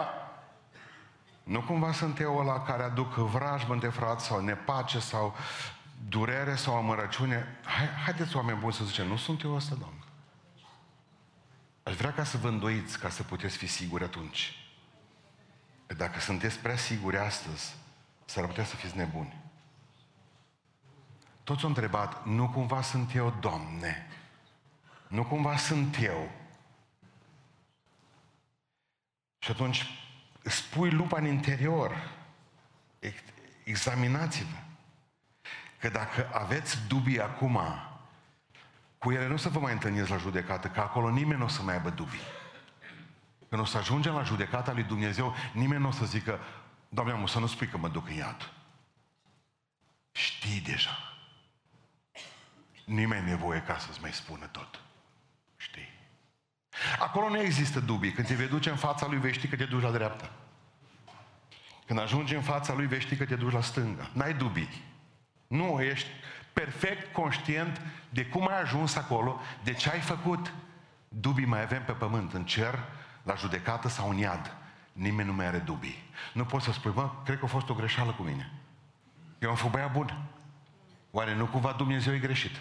Nu 1.43 1.61
cumva 1.61 1.91
sunt 1.91 2.19
eu 2.19 2.37
ăla 2.37 2.61
care 2.61 2.83
aduc 2.83 3.13
vrajbă 3.13 3.73
între 3.73 3.89
frați 3.89 4.25
sau 4.25 4.39
nepace 4.39 4.99
sau 4.99 5.35
durere 6.09 6.55
sau 6.55 6.75
amărăciune. 6.75 7.59
Hai, 7.63 7.87
haideți, 8.03 8.35
oameni 8.35 8.59
buni, 8.59 8.73
să 8.73 8.83
zicem, 8.83 9.07
nu 9.07 9.17
sunt 9.17 9.43
eu 9.43 9.55
ăsta, 9.55 9.75
Doamne. 9.79 9.99
Aș 11.83 11.95
vrea 11.95 12.13
ca 12.13 12.23
să 12.23 12.37
vă 12.37 12.47
îndoiți, 12.47 12.99
ca 12.99 13.09
să 13.09 13.23
puteți 13.23 13.57
fi 13.57 13.67
siguri 13.67 14.03
atunci. 14.03 14.69
Dacă 15.87 16.19
sunteți 16.19 16.59
prea 16.59 16.77
siguri 16.77 17.17
astăzi, 17.17 17.75
s-ar 18.25 18.45
putea 18.45 18.63
să 18.63 18.75
fiți 18.75 18.97
nebuni. 18.97 19.44
Toți 21.45 21.63
au 21.63 21.69
întrebat, 21.69 22.25
nu 22.25 22.49
cumva 22.49 22.81
sunt 22.81 23.15
eu, 23.15 23.35
Doamne? 23.39 24.07
Nu 25.07 25.23
cumva 25.23 25.57
sunt 25.57 25.97
eu? 26.01 26.31
Și 29.39 29.51
atunci 29.51 29.85
spui 30.41 30.89
lupa 30.89 31.17
în 31.17 31.25
interior. 31.25 32.11
Examinați-vă. 33.63 34.57
Că 35.79 35.89
dacă 35.89 36.29
aveți 36.33 36.87
dubii 36.87 37.21
acum, 37.21 37.59
cu 38.97 39.11
ele 39.11 39.27
nu 39.27 39.37
să 39.37 39.49
vă 39.49 39.59
mai 39.59 39.73
întâlniți 39.73 40.09
la 40.09 40.17
judecată, 40.17 40.67
că 40.67 40.79
acolo 40.79 41.09
nimeni 41.09 41.39
nu 41.39 41.45
o 41.45 41.47
să 41.47 41.61
mai 41.61 41.73
aibă 41.73 41.89
dubii. 41.89 42.27
Când 43.49 43.61
o 43.61 43.65
să 43.65 43.77
ajungem 43.77 44.13
la 44.13 44.23
judecata 44.23 44.71
lui 44.73 44.83
Dumnezeu, 44.83 45.35
nimeni 45.53 45.81
nu 45.81 45.87
o 45.87 45.91
să 45.91 46.05
zică, 46.05 46.39
Doamne, 46.89 47.13
am 47.13 47.25
să 47.25 47.39
nu 47.39 47.47
spui 47.47 47.67
că 47.67 47.77
mă 47.77 47.87
duc 47.87 48.07
în 48.07 48.13
iad. 48.13 48.51
Știi 50.11 50.61
deja. 50.61 51.14
Nimeni 52.85 53.29
nevoie 53.29 53.61
ca 53.61 53.77
să-ți 53.77 54.01
mai 54.01 54.13
spună 54.13 54.45
tot. 54.45 54.79
Știi? 55.57 55.89
Acolo 56.99 57.29
nu 57.29 57.39
există 57.39 57.79
dubii. 57.79 58.11
Când 58.11 58.27
te 58.27 58.33
vei 58.33 58.47
duce 58.47 58.69
în 58.69 58.75
fața 58.75 59.07
lui, 59.07 59.17
vei 59.17 59.33
ști 59.33 59.47
că 59.47 59.55
te 59.55 59.65
duci 59.65 59.81
la 59.81 59.91
dreapta. 59.91 60.31
Când 61.85 61.99
ajungi 61.99 62.35
în 62.35 62.41
fața 62.41 62.73
lui, 62.73 62.87
vei 62.87 62.99
ști 62.99 63.15
că 63.15 63.25
te 63.25 63.35
duci 63.35 63.53
la 63.53 63.61
stânga. 63.61 64.09
N-ai 64.13 64.33
dubii. 64.33 64.83
Nu, 65.47 65.81
ești 65.81 66.09
perfect 66.53 67.13
conștient 67.13 67.81
de 68.09 68.25
cum 68.25 68.47
ai 68.47 68.61
ajuns 68.61 68.95
acolo, 68.95 69.41
de 69.63 69.73
ce 69.73 69.89
ai 69.89 69.99
făcut. 69.99 70.53
Dubii 71.07 71.45
mai 71.45 71.61
avem 71.61 71.83
pe 71.83 71.91
pământ, 71.91 72.33
în 72.33 72.45
cer, 72.45 72.79
la 73.23 73.35
judecată 73.35 73.87
sau 73.87 74.09
în 74.09 74.17
iad. 74.17 74.55
Nimeni 74.93 75.27
nu 75.27 75.33
mai 75.33 75.45
are 75.45 75.57
dubii. 75.57 76.03
Nu 76.33 76.45
poți 76.45 76.65
să 76.65 76.71
spui, 76.71 76.91
mă, 76.95 77.11
cred 77.23 77.39
că 77.39 77.45
a 77.45 77.47
fost 77.47 77.69
o 77.69 77.73
greșeală 77.73 78.11
cu 78.11 78.23
mine. 78.23 78.51
Eu 79.39 79.49
am 79.49 79.55
fost 79.55 79.71
băiat 79.71 79.91
bun. 79.91 80.23
Oare 81.11 81.35
nu 81.35 81.45
cumva 81.45 81.71
Dumnezeu 81.71 82.13
e 82.13 82.19
greșit? 82.19 82.55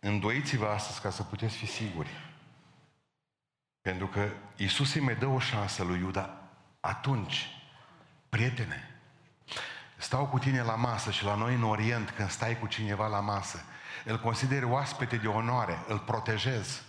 Îndoiți-vă 0.00 0.66
astăzi 0.66 1.00
ca 1.00 1.10
să 1.10 1.22
puteți 1.22 1.56
fi 1.56 1.66
siguri. 1.66 2.10
Pentru 3.80 4.06
că 4.06 4.28
Isus 4.56 4.94
îi 4.94 5.00
mai 5.00 5.16
dă 5.16 5.26
o 5.26 5.38
șansă 5.38 5.82
lui 5.84 5.98
Iuda 5.98 6.42
atunci. 6.80 7.46
Prietene, 8.28 9.00
stau 9.96 10.26
cu 10.26 10.38
tine 10.38 10.62
la 10.62 10.74
masă 10.74 11.10
și 11.10 11.24
la 11.24 11.34
noi 11.34 11.54
în 11.54 11.62
Orient, 11.62 12.10
când 12.10 12.30
stai 12.30 12.58
cu 12.58 12.66
cineva 12.66 13.06
la 13.06 13.20
masă, 13.20 13.64
îl 14.04 14.20
consideri 14.20 14.64
oaspete 14.64 15.16
de 15.16 15.26
onoare, 15.26 15.78
îl 15.86 15.98
protejezi. 15.98 16.82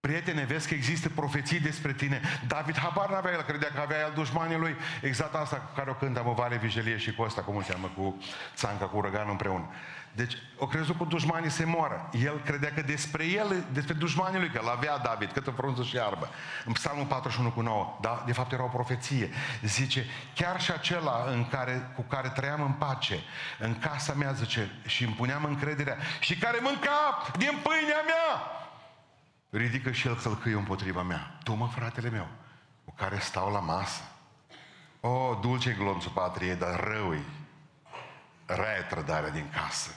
Prietene, 0.00 0.44
vezi 0.44 0.68
că 0.68 0.74
există 0.74 1.08
profeții 1.08 1.60
despre 1.60 1.92
tine. 1.92 2.20
David 2.46 2.78
habar 2.78 3.10
n-avea 3.10 3.32
el, 3.32 3.42
credea 3.42 3.68
că 3.74 3.80
avea 3.80 3.98
el 3.98 4.12
dușmanii 4.14 4.56
lui. 4.56 4.76
Exact 5.02 5.34
asta 5.34 5.56
cu 5.56 5.74
care 5.74 5.90
o 5.90 5.94
cântă, 5.94 6.22
mă, 6.24 6.32
Vale, 6.32 6.56
Vijelie 6.56 6.96
și 6.96 7.14
Costa, 7.14 7.42
cum 7.42 7.62
se 7.62 7.72
cheamă, 7.72 7.90
cu 7.96 8.18
Țanca, 8.54 8.84
cu 8.84 8.96
Urăganul 8.96 9.30
împreună. 9.30 9.68
Deci, 10.12 10.32
o 10.58 10.66
crezut 10.66 10.96
că 10.96 11.04
dușmanii 11.04 11.50
se 11.50 11.64
moară. 11.64 12.10
El 12.22 12.40
credea 12.44 12.72
că 12.74 12.80
despre 12.80 13.24
el, 13.24 13.64
despre 13.72 13.94
dușmanii 13.94 14.38
lui, 14.38 14.50
că 14.50 14.60
l-avea 14.64 14.98
David, 14.98 15.32
câtă 15.32 15.50
frunză 15.50 15.82
și 15.82 15.96
iarbă. 15.96 16.28
În 16.64 16.72
Psalmul 16.72 17.06
41 17.06 17.50
cu 17.50 17.60
9, 17.60 17.98
da, 18.00 18.22
de 18.26 18.32
fapt 18.32 18.52
era 18.52 18.64
o 18.64 18.66
profeție. 18.66 19.30
Zice, 19.62 20.04
chiar 20.34 20.60
și 20.60 20.72
acela 20.72 21.24
în 21.30 21.48
care, 21.48 21.90
cu 21.94 22.02
care 22.02 22.28
trăiam 22.28 22.62
în 22.62 22.72
pace, 22.72 23.18
în 23.58 23.78
casa 23.78 24.12
mea, 24.12 24.32
zice, 24.32 24.70
și 24.86 25.04
îmi 25.04 25.14
puneam 25.14 25.44
încrederea, 25.44 25.96
și 26.20 26.36
care 26.36 26.58
mânca 26.62 27.22
din 27.36 27.58
pâinea 27.62 28.02
mea, 28.06 28.56
ridică 29.50 29.90
și 29.90 30.06
el 30.06 30.16
călcâie 30.16 30.54
împotriva 30.54 31.02
mea. 31.02 31.38
Tu, 31.44 31.52
mă, 31.52 31.68
fratele 31.68 32.10
meu, 32.10 32.28
cu 32.84 32.94
care 32.96 33.18
stau 33.18 33.52
la 33.52 33.60
masă. 33.60 34.02
O, 35.00 35.34
dulce 35.34 35.72
glonțul 35.72 36.10
patriei, 36.10 36.56
dar 36.56 36.80
rău 36.80 37.14
Rea 38.46 38.76
e 38.76 38.82
trădarea 38.82 39.30
din 39.30 39.50
casă. 39.50 39.94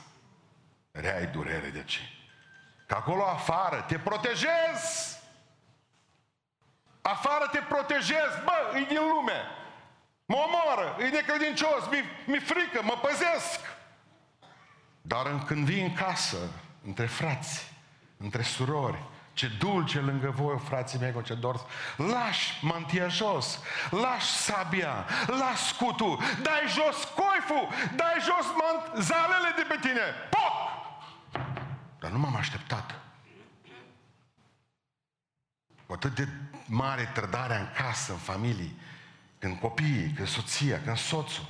Rea 0.91 1.19
e 1.19 1.25
durere 1.25 1.69
de 1.69 1.83
ce? 1.83 1.99
Că 2.85 2.95
acolo 2.95 3.25
afară 3.25 3.81
te 3.87 3.99
protejezi. 3.99 5.19
Afară 7.01 7.47
te 7.51 7.59
protejezi. 7.59 8.43
Bă, 8.43 8.77
e 8.77 8.85
din 8.87 8.99
lume. 9.13 9.45
Mă 10.25 10.35
omoară, 10.35 10.97
e 10.99 11.07
necredincios, 11.07 11.87
mi, 11.89 12.03
mi 12.25 12.39
frică, 12.39 12.81
mă 12.83 12.97
păzesc. 13.01 13.59
Dar 15.01 15.43
când 15.45 15.65
vii 15.65 15.81
în 15.81 15.93
casă, 15.93 16.37
între 16.85 17.05
frați, 17.05 17.73
între 18.17 18.41
surori, 18.41 19.03
ce 19.33 19.47
dulce 19.47 19.99
lângă 19.99 20.29
voi, 20.29 20.59
frații 20.59 20.99
mei, 20.99 21.11
cu 21.11 21.21
ce 21.21 21.33
dor. 21.33 21.65
Lași 21.97 22.65
mantia 22.65 23.07
jos, 23.07 23.59
lași 23.89 24.25
sabia, 24.25 25.05
lași 25.27 25.63
scutul, 25.63 26.19
dai 26.41 26.63
jos 26.67 27.03
coiful, 27.03 27.67
dai 27.95 28.13
jos 28.19 28.45
mant- 28.45 29.01
zalele 29.01 29.53
de 29.55 29.65
pe 29.67 29.77
tine. 29.81 30.01
Pop! 30.29 30.71
Dar 31.99 32.11
nu 32.11 32.17
m-am 32.17 32.35
așteptat. 32.35 32.99
Cu 35.85 35.93
atât 35.93 36.15
de 36.15 36.27
mare 36.65 37.11
trădarea 37.13 37.59
în 37.59 37.69
casă, 37.75 38.11
în 38.11 38.17
familie, 38.17 38.71
când 39.39 39.59
copiii, 39.59 40.11
când 40.11 40.27
soția, 40.27 40.81
când 40.81 40.97
soțul, 40.97 41.45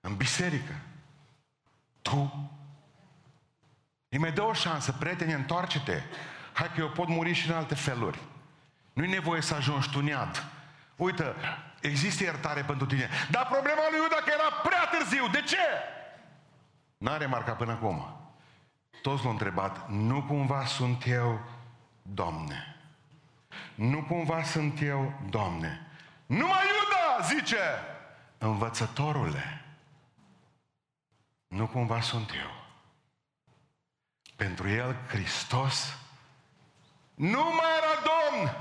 în 0.00 0.16
biserică. 0.16 0.74
Tu 2.02 2.50
îi 4.08 4.18
mai 4.18 4.32
dă 4.32 4.42
o 4.42 4.52
șansă, 4.52 4.92
prieteni, 4.92 5.32
întoarce-te. 5.32 6.02
Hai 6.54 6.70
că 6.74 6.80
eu 6.80 6.90
pot 6.90 7.08
muri 7.08 7.32
și 7.32 7.48
în 7.48 7.56
alte 7.56 7.74
feluri. 7.74 8.18
Nu-i 8.92 9.08
nevoie 9.08 9.40
să 9.40 9.54
ajungi 9.54 9.90
tu 9.90 10.00
nead. 10.00 10.44
Uită, 10.96 11.36
există 11.80 12.22
iertare 12.22 12.62
pentru 12.62 12.86
tine. 12.86 13.08
Dar 13.30 13.46
problema 13.46 13.80
lui 13.90 13.98
Iuda 13.98 14.16
că 14.16 14.30
era 14.32 14.50
prea 14.62 14.88
târziu. 14.90 15.28
De 15.28 15.42
ce? 15.42 15.66
N-a 16.98 17.16
remarcat 17.16 17.56
până 17.56 17.72
acum. 17.72 18.18
Toți 19.02 19.22
l-au 19.22 19.32
întrebat, 19.32 19.88
nu 19.88 20.22
cumva 20.22 20.64
sunt 20.64 21.06
eu, 21.06 21.40
Doamne? 22.02 22.76
Nu 23.74 24.02
cumva 24.02 24.42
sunt 24.42 24.82
eu, 24.82 25.20
Doamne? 25.28 25.86
Numai 26.26 26.62
Iuda, 26.62 27.26
zice, 27.34 27.62
învățătorule. 28.38 29.64
Nu 31.46 31.66
cumva 31.66 32.00
sunt 32.00 32.30
eu. 32.30 32.64
Pentru 34.36 34.68
el, 34.68 34.96
Hristos 35.08 35.96
nu 37.14 37.42
mai 37.42 37.70
era 37.76 38.02
Domn. 38.04 38.56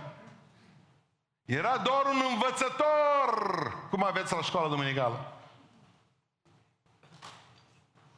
Era 1.45 1.77
doar 1.77 2.05
un 2.05 2.21
învățător. 2.31 3.73
Cum 3.89 4.03
aveți 4.03 4.33
la 4.33 4.41
școala 4.41 4.67
duminicală? 4.67 5.37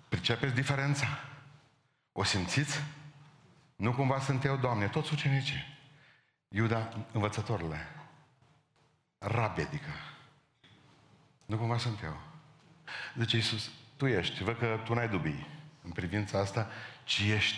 Pricepeți 0.09 0.53
diferența? 0.53 1.07
O 2.11 2.23
simțiți? 2.23 2.81
Nu 3.75 3.93
cumva 3.93 4.19
sunt 4.19 4.43
eu, 4.43 4.55
Doamne, 4.55 4.87
toți 4.87 5.13
ucenicii. 5.13 5.77
Iuda, 6.47 6.89
învățătorile. 7.11 7.87
Rabi, 9.17 9.61
adică. 9.61 9.89
Nu 11.45 11.57
cumva 11.57 11.77
sunt 11.77 12.03
eu. 12.03 12.17
Zice 13.17 13.35
Iisus, 13.35 13.69
tu 13.97 14.07
ești, 14.07 14.43
văd 14.43 14.57
că 14.57 14.79
tu 14.83 14.93
n-ai 14.93 15.09
dubii 15.09 15.47
în 15.81 15.91
privința 15.91 16.39
asta, 16.39 16.69
ci 17.03 17.19
ești, 17.19 17.57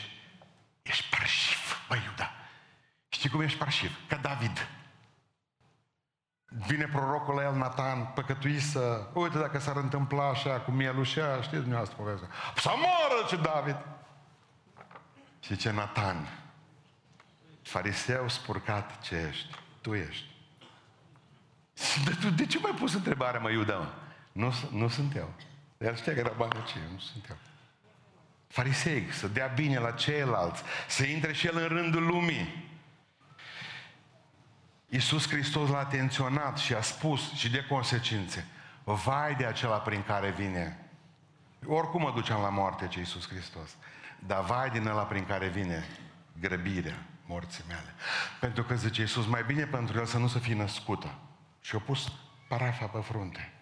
ești 0.81 1.09
parșiv, 1.09 1.85
băi 1.87 2.01
Iuda. 2.05 2.31
Știi 3.17 3.29
cum 3.29 3.41
ești 3.41 3.57
parșiv? 3.57 3.99
Ca 4.07 4.15
David. 4.15 4.67
Vine 6.45 6.85
prorocul 6.85 7.35
la 7.35 7.43
el, 7.43 7.55
Nathan, 7.55 8.05
păcătuisă, 8.05 9.09
uite 9.13 9.37
dacă 9.37 9.59
s-ar 9.59 9.75
întâmpla 9.75 10.29
așa, 10.29 10.59
cu 10.59 10.71
mielușea, 10.71 11.41
știți 11.41 11.61
dumneavoastră 11.61 11.97
povestea. 11.97 12.27
Să 12.55 12.69
moară, 12.69 13.25
ce 13.27 13.35
David! 13.35 13.77
Și 15.39 15.55
ce 15.55 15.71
Nathan, 15.71 16.29
fariseu 17.61 18.29
spurcat 18.29 19.01
ce 19.01 19.27
ești, 19.29 19.55
tu 19.81 19.93
ești. 19.93 20.35
De, 22.05 22.11
tu, 22.21 22.29
de 22.29 22.45
ce 22.45 22.59
mai 22.59 22.71
pus 22.71 22.93
întrebarea, 22.93 23.39
mă, 23.39 23.49
Iuda? 23.49 23.93
Nu, 24.31 24.53
nu 24.71 24.87
sunt 24.87 25.15
eu. 25.15 25.33
El 25.77 25.95
știa 25.95 26.13
că 26.13 26.19
era 26.19 26.33
banul 26.37 26.63
ce, 26.65 26.79
nu 26.91 26.99
sunt 26.99 27.25
eu. 27.29 27.37
Farisei, 28.47 29.11
să 29.11 29.27
dea 29.27 29.47
bine 29.47 29.79
la 29.79 29.91
ceilalți, 29.91 30.63
să 30.87 31.03
intre 31.03 31.33
și 31.33 31.47
el 31.47 31.57
în 31.57 31.67
rândul 31.67 32.05
lumii. 32.05 32.75
Iisus 34.89 35.27
Hristos 35.27 35.69
l-a 35.69 35.79
atenționat 35.79 36.57
și 36.57 36.73
a 36.73 36.81
spus 36.81 37.33
și 37.33 37.49
de 37.49 37.65
consecințe. 37.69 38.47
Vai 38.83 39.35
de 39.35 39.45
acela 39.45 39.77
prin 39.77 40.03
care 40.03 40.29
vine. 40.29 40.89
Oricum 41.65 42.01
mă 42.01 42.11
duceam 42.11 42.41
la 42.41 42.49
moarte, 42.49 42.87
ce 42.87 42.99
Iisus 42.99 43.27
Hristos. 43.27 43.75
Dar 44.19 44.43
vai 44.43 44.69
din 44.69 44.87
ăla 44.87 45.03
prin 45.03 45.25
care 45.25 45.47
vine 45.47 45.87
grăbirea 46.39 47.05
morții 47.25 47.63
mele. 47.67 47.93
Pentru 48.39 48.63
că 48.63 48.75
zice 48.75 49.01
Iisus, 49.01 49.25
mai 49.25 49.43
bine 49.43 49.65
pentru 49.65 49.97
el 49.97 50.05
să 50.05 50.17
nu 50.17 50.27
să 50.27 50.39
fie 50.39 50.55
născută. 50.55 51.13
Și 51.61 51.75
a 51.75 51.79
pus 51.79 52.11
parafa 52.47 52.85
pe 52.85 52.99
frunte. 52.99 53.53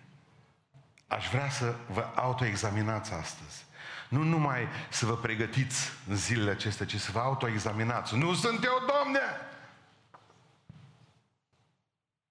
Aș 1.07 1.29
vrea 1.29 1.49
să 1.49 1.75
vă 1.87 2.11
autoexaminați 2.15 3.13
astăzi. 3.13 3.65
Nu 4.09 4.23
numai 4.23 4.67
să 4.89 5.05
vă 5.05 5.15
pregătiți 5.15 5.89
în 6.07 6.15
zilele 6.15 6.51
acestea, 6.51 6.85
ci 6.85 6.99
să 6.99 7.11
vă 7.11 7.19
autoexaminați. 7.19 8.15
Nu 8.15 8.33
sunt 8.33 8.63
eu, 8.63 8.83
Doamne! 8.87 9.19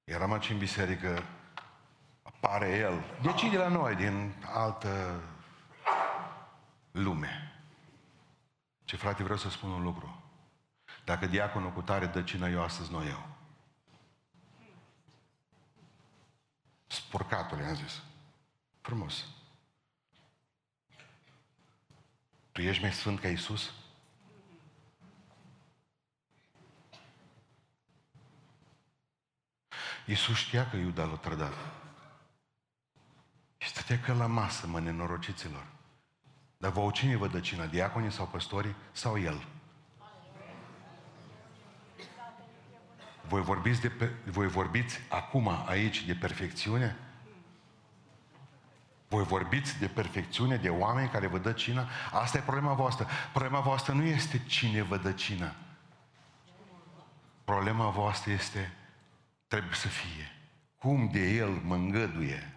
Eram 0.04 0.32
aici 0.32 0.50
în 0.50 0.58
biserică, 0.58 1.22
apare 2.22 2.76
el. 2.76 3.04
Decide 3.22 3.56
la 3.56 3.68
noi 3.68 3.94
din 3.94 4.34
altă 4.46 5.22
lume. 6.90 7.62
Ce 8.84 8.96
frate, 8.96 9.22
vreau 9.22 9.38
să 9.38 9.50
spun 9.50 9.70
un 9.70 9.82
lucru. 9.82 10.22
Dacă 11.04 11.26
diaconul 11.26 11.72
cu 11.72 11.82
tare 11.82 12.06
dă 12.06 12.22
cină 12.22 12.48
eu 12.48 12.62
astăzi, 12.62 12.90
nu 12.90 13.04
eu. 13.04 13.28
Spurcatul, 16.86 17.58
i-am 17.58 17.74
zis. 17.74 18.02
Frumos. 18.80 19.26
Tu 22.52 22.60
ești 22.60 22.82
mai 22.82 22.92
sfânt 22.92 23.20
ca 23.20 23.28
Iisus? 23.28 23.72
Iisus 30.04 30.36
știa 30.36 30.70
că 30.70 30.76
Iuda 30.76 31.04
l-a 31.04 31.16
trădat. 31.16 31.52
Și 33.58 33.68
stătea 33.68 34.00
că 34.00 34.12
la 34.12 34.26
masă, 34.26 34.66
mă, 34.66 34.80
nenorociților. 34.80 35.66
Dar 36.56 36.70
vă 36.70 36.90
cine 36.92 37.16
vă 37.16 37.28
dă 37.28 37.40
cina? 37.40 37.66
Diaconii 37.66 38.12
sau 38.12 38.26
păstorii 38.26 38.74
sau 38.92 39.18
el? 39.18 39.46
Voi 43.28 43.42
vorbiți, 43.42 43.80
de 43.80 43.88
pe, 43.88 44.10
voi 44.30 44.46
vorbiți 44.46 45.00
acum 45.08 45.48
aici 45.66 46.04
de 46.04 46.14
perfecțiune? 46.14 46.96
Voi 49.08 49.24
vorbiți 49.24 49.78
de 49.78 49.86
perfecțiune, 49.86 50.56
de 50.56 50.68
oameni 50.68 51.08
care 51.08 51.26
vă 51.26 51.38
dă 51.38 51.52
cina? 51.52 51.88
Asta 52.12 52.38
e 52.38 52.40
problema 52.40 52.72
voastră. 52.72 53.06
Problema 53.32 53.60
voastră 53.60 53.92
nu 53.92 54.02
este 54.02 54.42
cine 54.46 54.82
vă 54.82 54.96
dă 54.96 55.12
cina. 55.12 55.54
Problema 57.44 57.88
voastră 57.88 58.32
este 58.32 58.72
trebuie 59.54 59.74
să 59.74 59.88
fie. 59.88 60.32
Cum 60.78 61.08
de 61.12 61.30
El 61.30 61.48
mă 61.48 61.74
îngăduie 61.74 62.52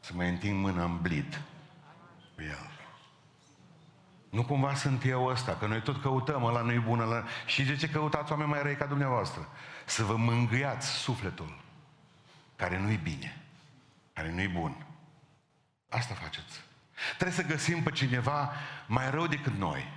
să 0.00 0.12
mai 0.14 0.28
întind 0.28 0.60
mâna 0.60 0.84
în 0.84 1.00
blid 1.00 1.40
cu 2.34 2.42
El. 2.42 2.70
Nu 4.30 4.44
cumva 4.44 4.74
sunt 4.74 5.04
eu 5.04 5.24
ăsta, 5.24 5.56
că 5.56 5.66
noi 5.66 5.82
tot 5.82 6.02
căutăm, 6.02 6.44
ăla 6.44 6.60
nu-i 6.60 6.78
bun, 6.78 7.00
ăla... 7.00 7.24
Și 7.46 7.62
de 7.62 7.76
ce 7.76 7.88
căutați 7.88 8.30
oameni 8.30 8.50
mai 8.50 8.62
răi 8.62 8.76
ca 8.76 8.86
dumneavoastră? 8.86 9.48
Să 9.84 10.02
vă 10.02 10.16
mângâiați 10.16 10.88
sufletul, 10.88 11.58
care 12.56 12.78
nu-i 12.78 13.00
bine, 13.02 13.42
care 14.12 14.30
nu-i 14.30 14.48
bun. 14.48 14.86
Asta 15.88 16.14
faceți. 16.14 16.60
Trebuie 17.16 17.36
să 17.36 17.42
găsim 17.42 17.82
pe 17.82 17.90
cineva 17.90 18.52
mai 18.86 19.10
rău 19.10 19.26
decât 19.26 19.54
noi. 19.54 19.92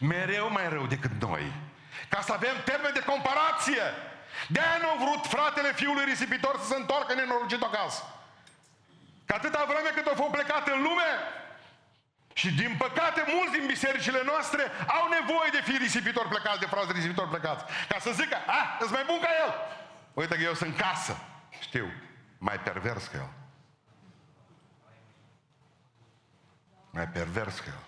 Mereu 0.00 0.50
mai 0.50 0.68
rău 0.68 0.86
decât 0.86 1.20
noi. 1.20 1.52
Ca 2.08 2.20
să 2.20 2.32
avem 2.32 2.54
termen 2.64 2.92
de 2.94 3.02
comparație. 3.02 3.82
De-aia 4.48 4.78
nu 4.80 4.88
a 4.88 4.96
vrut 5.04 5.26
fratele 5.26 5.72
fiului 5.72 6.04
risipitor 6.04 6.58
să 6.58 6.66
se 6.66 6.76
întoarcă 6.76 7.14
nenorocit 7.14 7.62
acasă. 7.62 8.02
Că 9.26 9.34
atâta 9.34 9.64
vreme 9.68 9.90
cât 9.94 10.06
au 10.06 10.14
fost 10.14 10.30
plecat 10.30 10.68
în 10.68 10.82
lume, 10.82 11.10
și 12.40 12.54
din 12.54 12.74
păcate, 12.78 13.24
mulți 13.34 13.52
din 13.58 13.66
bisericile 13.66 14.22
noastre 14.24 14.62
au 14.86 15.04
nevoie 15.08 15.50
de 15.52 15.60
fi 15.70 15.76
risipitori 15.76 16.28
plecați, 16.28 16.60
de 16.60 16.66
frați 16.66 16.92
risipitori 16.92 17.28
plecați. 17.28 17.64
Ca 17.88 17.98
să 17.98 18.10
zică, 18.10 18.36
ah, 18.46 18.78
ești 18.80 18.92
mai 18.92 19.04
bun 19.06 19.20
ca 19.20 19.28
el. 19.44 19.54
Uite 20.12 20.34
că 20.34 20.42
eu 20.42 20.54
sunt 20.54 20.76
casă. 20.76 21.16
Știu, 21.60 21.92
mai 22.38 22.58
pervers 22.58 23.06
ca 23.06 23.18
el. 23.18 23.30
Mai 26.90 27.08
pervers 27.08 27.58
ca 27.58 27.66
el. 27.66 27.85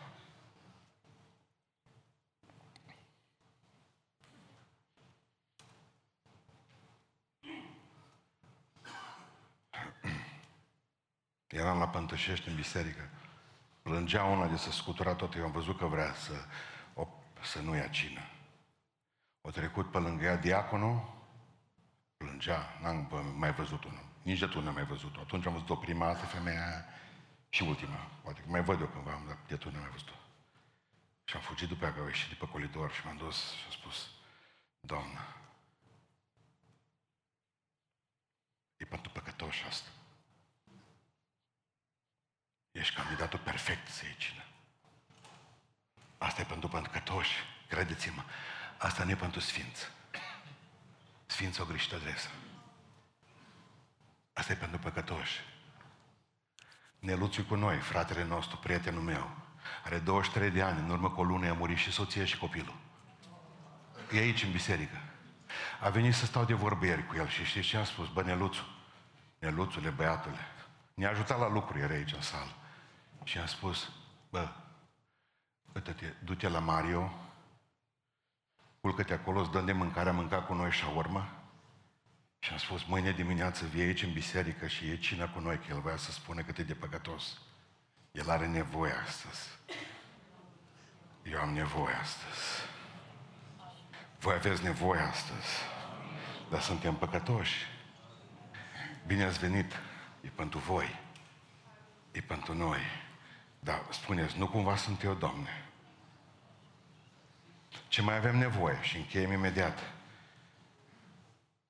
Eram 11.49 11.79
la 11.79 11.89
Pântășești 11.89 12.49
în 12.49 12.55
biserică. 12.55 13.11
Plângea 13.83 14.25
una 14.25 14.47
de 14.47 14.57
să 14.57 14.71
scutura 14.71 15.15
tot. 15.15 15.35
Eu 15.35 15.45
am 15.45 15.51
văzut 15.51 15.79
că 15.79 15.87
vrea 15.87 16.15
să, 16.15 16.33
o, 16.95 17.09
să 17.43 17.61
nu 17.61 17.75
ia 17.75 17.89
cină. 17.89 18.21
O 19.41 19.51
trecut 19.51 19.91
pe 19.91 19.99
lângă 19.99 20.25
ea 20.25 20.37
diaconul, 20.37 21.27
plângea, 22.17 22.79
n-am 22.83 23.35
mai 23.37 23.53
văzut 23.53 23.85
unul. 23.85 24.05
Nici 24.23 24.39
de 24.39 24.47
tu 24.47 24.61
n-am 24.61 24.75
mai 24.75 24.85
văzut-o. 24.85 25.21
Atunci 25.21 25.47
am 25.47 25.53
văzut-o 25.53 25.77
prima 25.77 26.07
dată, 26.07 26.27
femeia 26.27 26.85
și 27.49 27.63
ultima. 27.63 28.11
Poate 28.23 28.41
că 28.41 28.51
mai 28.51 28.63
văd 28.63 28.81
eu 28.81 28.87
cândva, 28.87 29.23
dar 29.27 29.39
de 29.47 29.57
tu 29.57 29.71
n-am 29.71 29.81
mai 29.81 29.91
văzut-o. 29.91 30.15
Și 31.25 31.37
am 31.37 31.43
fugit 31.43 31.69
după 31.69 31.85
ea, 31.85 31.93
că 31.93 32.01
au 32.01 32.07
ieșit 32.07 32.29
de 32.29 32.35
pe 32.35 32.49
colidor 32.49 32.93
și 32.93 33.07
m-am 33.07 33.17
dus 33.17 33.53
și 33.53 33.65
am 33.65 33.71
spus, 33.71 34.11
Doamnă, 34.81 35.21
e 38.77 38.85
pentru 38.85 39.11
păcătoși 39.11 39.65
asta. 39.65 39.89
Ești 42.79 42.95
candidatul 42.95 43.39
perfect 43.39 43.89
să 43.89 44.05
iei 44.05 44.17
cină. 44.19 44.43
Asta 46.19 46.41
e 46.41 46.45
pentru 46.45 46.69
păcătoși, 46.69 47.35
credeți-mă. 47.69 48.23
Asta 48.79 49.05
nu 49.05 49.11
e 49.11 49.15
pentru 49.15 49.41
sfinți. 49.41 49.91
Sfinți 51.27 51.61
o 51.61 51.65
greșit 51.65 51.93
adresă. 51.93 52.29
Asta 54.33 54.53
e 54.53 54.57
pentru 54.57 54.79
păcătoși. 54.79 55.41
Neluțiu 56.99 57.43
cu 57.43 57.55
noi, 57.55 57.77
fratele 57.77 58.25
nostru, 58.25 58.57
prietenul 58.57 59.03
meu. 59.03 59.37
Are 59.85 59.99
23 59.99 60.51
de 60.51 60.63
ani, 60.63 60.79
în 60.79 60.91
urmă 60.91 61.11
cu 61.11 61.21
o 61.21 61.25
lună 61.25 61.49
a 61.49 61.53
murit 61.53 61.79
și 61.79 61.93
soția 61.93 62.25
și 62.25 62.39
copilul. 62.39 62.77
E 64.13 64.19
aici 64.19 64.43
în 64.43 64.51
biserică. 64.51 65.01
A 65.81 65.89
venit 65.89 66.15
să 66.15 66.27
stau 66.27 66.45
de 66.45 66.55
vorbiri 66.55 67.07
cu 67.07 67.17
el 67.17 67.29
și 67.29 67.45
știți 67.45 67.67
ce 67.67 67.77
am 67.77 67.85
spus? 67.85 68.09
Bă, 68.09 68.23
Neluțu, 68.23 68.67
Neluțule, 69.39 69.91
băiatule, 69.91 70.47
ne-a 70.95 71.11
ajutat 71.11 71.39
la 71.39 71.49
lucruri, 71.49 71.83
era 71.83 71.93
aici 71.93 72.13
în 72.13 72.21
sală. 72.21 72.58
Și 73.29 73.39
am 73.39 73.47
spus, 73.47 73.91
bă, 74.31 74.49
uite-te, 75.75 76.07
du-te 76.25 76.49
la 76.49 76.59
Mario, 76.59 77.13
culcă-te 78.81 79.13
acolo, 79.13 79.41
îți 79.41 79.51
dăm 79.51 79.65
de 79.65 79.73
mâncare, 79.73 80.09
a 80.09 80.13
mâncat 80.13 80.47
cu 80.47 80.55
noi 80.55 80.71
și 80.71 80.85
urmă. 80.95 81.33
Și 82.39 82.53
am 82.53 82.59
spus, 82.59 82.85
mâine 82.85 83.13
dimineață 83.13 83.67
vii 83.67 83.83
aici 83.83 84.03
în 84.03 84.13
biserică 84.13 84.67
și 84.67 84.89
e 84.89 84.97
cina 84.97 85.29
cu 85.29 85.39
noi, 85.39 85.59
că 85.59 85.65
el 85.69 85.81
vrea 85.81 85.97
să 85.97 86.13
spună 86.13 86.43
cât 86.43 86.59
e 86.59 86.63
de 86.63 86.75
păcătos. 86.75 87.39
El 88.13 88.31
are 88.31 88.47
nevoie 88.47 88.93
astăzi. 88.93 89.49
Eu 91.23 91.41
am 91.41 91.53
nevoie 91.53 91.95
astăzi. 91.95 92.43
Voi 94.19 94.35
aveți 94.35 94.63
nevoie 94.63 95.01
astăzi. 95.01 95.49
Dar 96.51 96.61
suntem 96.61 96.95
păcătoși. 96.95 97.67
Bine 99.07 99.25
ați 99.25 99.39
venit. 99.39 99.73
E 100.21 100.29
pentru 100.29 100.59
voi. 100.59 101.01
E 102.13 102.21
pentru 102.21 102.55
noi. 102.55 103.07
Dar 103.69 103.83
spuneți, 103.91 104.39
nu 104.39 104.49
cumva 104.49 104.77
sunt 104.77 105.03
eu, 105.03 105.15
Doamne. 105.15 105.65
Ce 107.89 108.03
mai 108.03 108.17
avem 108.17 108.37
nevoie, 108.37 108.79
și 108.81 108.97
încheiem 108.97 109.33
imediat, 109.33 109.79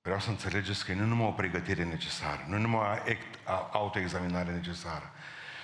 vreau 0.03 0.19
să 0.21 0.31
înțelegeți 0.31 0.85
că 0.85 0.93
nu 0.93 1.05
numai 1.05 1.27
o 1.27 1.31
pregătire 1.31 1.85
necesară, 1.85 2.45
nu 2.47 2.59
numai 2.59 3.03
o 3.47 3.53
autoexaminare 3.73 4.51
necesară, 4.51 5.13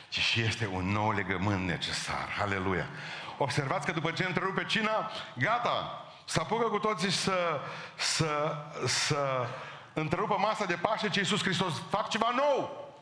ci 0.09 0.19
și 0.19 0.41
este 0.41 0.67
un 0.67 0.85
nou 0.87 1.13
legământ 1.13 1.67
necesar. 1.67 2.29
Aleluia! 2.41 2.89
Observați 3.39 3.87
că 3.87 3.93
după 3.93 4.11
ce 4.11 4.25
întrerupe 4.25 4.65
cina, 4.65 5.11
gata, 5.39 6.05
să 6.25 6.41
apucă 6.41 6.69
cu 6.69 6.79
toții 6.79 7.11
să, 7.11 7.61
să, 7.97 8.57
să 8.87 9.47
întrerupă 9.93 10.37
masa 10.39 10.65
de 10.65 10.75
Paște 10.75 11.09
ce 11.09 11.19
Iisus 11.19 11.43
Hristos 11.43 11.83
fac 11.91 12.09
ceva 12.09 12.31
nou. 12.37 12.93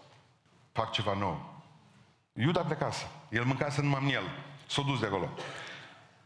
Fac 0.73 0.91
ceva 0.91 1.15
nou. 1.15 1.52
Iuda 2.33 2.61
plecase. 2.61 3.07
El 3.29 3.45
mâncase 3.45 3.83
numai 3.83 4.01
miel. 4.05 4.23
S-a 4.67 4.83
dus 4.83 5.01
de 5.01 5.07
acolo. 5.07 5.31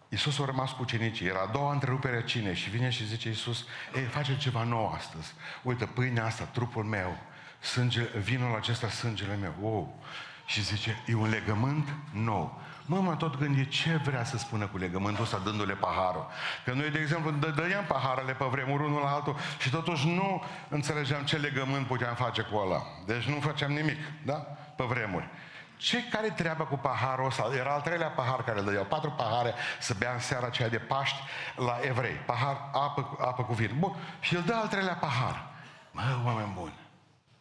Iisus 0.08 0.38
a 0.38 0.44
rămas 0.44 0.70
cu 0.70 0.82
ucenicii. 0.82 1.26
Era 1.26 1.40
a 1.40 1.50
doua 1.52 1.72
întrerupere 1.72 2.16
a 2.16 2.22
cinei 2.22 2.54
și 2.54 2.70
vine 2.70 2.90
și 2.90 3.06
zice 3.06 3.28
Iisus, 3.28 3.64
ei, 3.94 4.02
face 4.02 4.36
ceva 4.36 4.62
nou 4.62 4.92
astăzi. 4.92 5.34
Uite, 5.62 5.84
pâinea 5.84 6.24
asta, 6.24 6.44
trupul 6.44 6.84
meu, 6.84 7.16
sânge, 7.60 8.02
vinul 8.02 8.56
acesta, 8.56 8.88
sângele 8.88 9.36
meu. 9.36 9.54
Wow. 9.60 10.02
Și 10.46 10.62
zice, 10.62 11.02
e 11.06 11.14
un 11.14 11.28
legământ 11.28 11.88
nou. 12.12 12.60
Mă, 12.86 13.00
mă 13.00 13.14
tot 13.14 13.36
gândi 13.36 13.68
ce 13.68 13.96
vrea 13.96 14.24
să 14.24 14.38
spună 14.38 14.66
cu 14.66 14.78
legământul 14.78 15.24
ăsta 15.24 15.38
dându-le 15.38 15.74
paharul. 15.74 16.26
Că 16.64 16.72
noi, 16.72 16.90
de 16.90 16.98
exemplu, 16.98 17.30
dădeam 17.30 17.84
paharele 17.84 18.32
pe 18.32 18.44
vremuri 18.44 18.84
unul 18.84 19.00
la 19.00 19.10
altul 19.10 19.36
și 19.58 19.70
totuși 19.70 20.08
nu 20.08 20.42
înțelegeam 20.68 21.24
ce 21.24 21.36
legământ 21.36 21.86
puteam 21.86 22.14
face 22.14 22.42
cu 22.42 22.56
ăla. 22.56 22.82
Deci 23.06 23.24
nu 23.24 23.40
făceam 23.40 23.72
nimic, 23.72 23.98
da? 24.24 24.34
Pe 24.76 24.84
vremuri. 24.84 25.28
Ce 25.76 26.08
care 26.08 26.30
treaba 26.30 26.64
cu 26.64 26.76
paharul 26.76 27.26
ăsta? 27.26 27.50
Era 27.54 27.72
al 27.72 27.80
treilea 27.80 28.08
pahar 28.08 28.44
care 28.44 28.58
îl 28.58 28.64
dădeau. 28.64 28.84
Patru 28.84 29.10
pahare 29.10 29.54
să 29.80 29.94
bea 29.98 30.12
în 30.12 30.18
seara 30.18 30.46
aceea 30.46 30.68
de 30.68 30.78
Paști 30.78 31.18
la 31.56 31.78
evrei. 31.82 32.14
Pahar, 32.14 32.68
apă, 32.72 33.16
apă 33.20 33.44
cu 33.44 33.52
vin. 33.52 33.74
Bun. 33.78 33.96
Și 34.20 34.36
îl 34.36 34.42
dă 34.42 34.54
al 34.54 34.68
treilea 34.68 34.94
pahar. 34.94 35.48
Mă, 35.90 36.22
oameni 36.24 36.52
buni. 36.54 36.78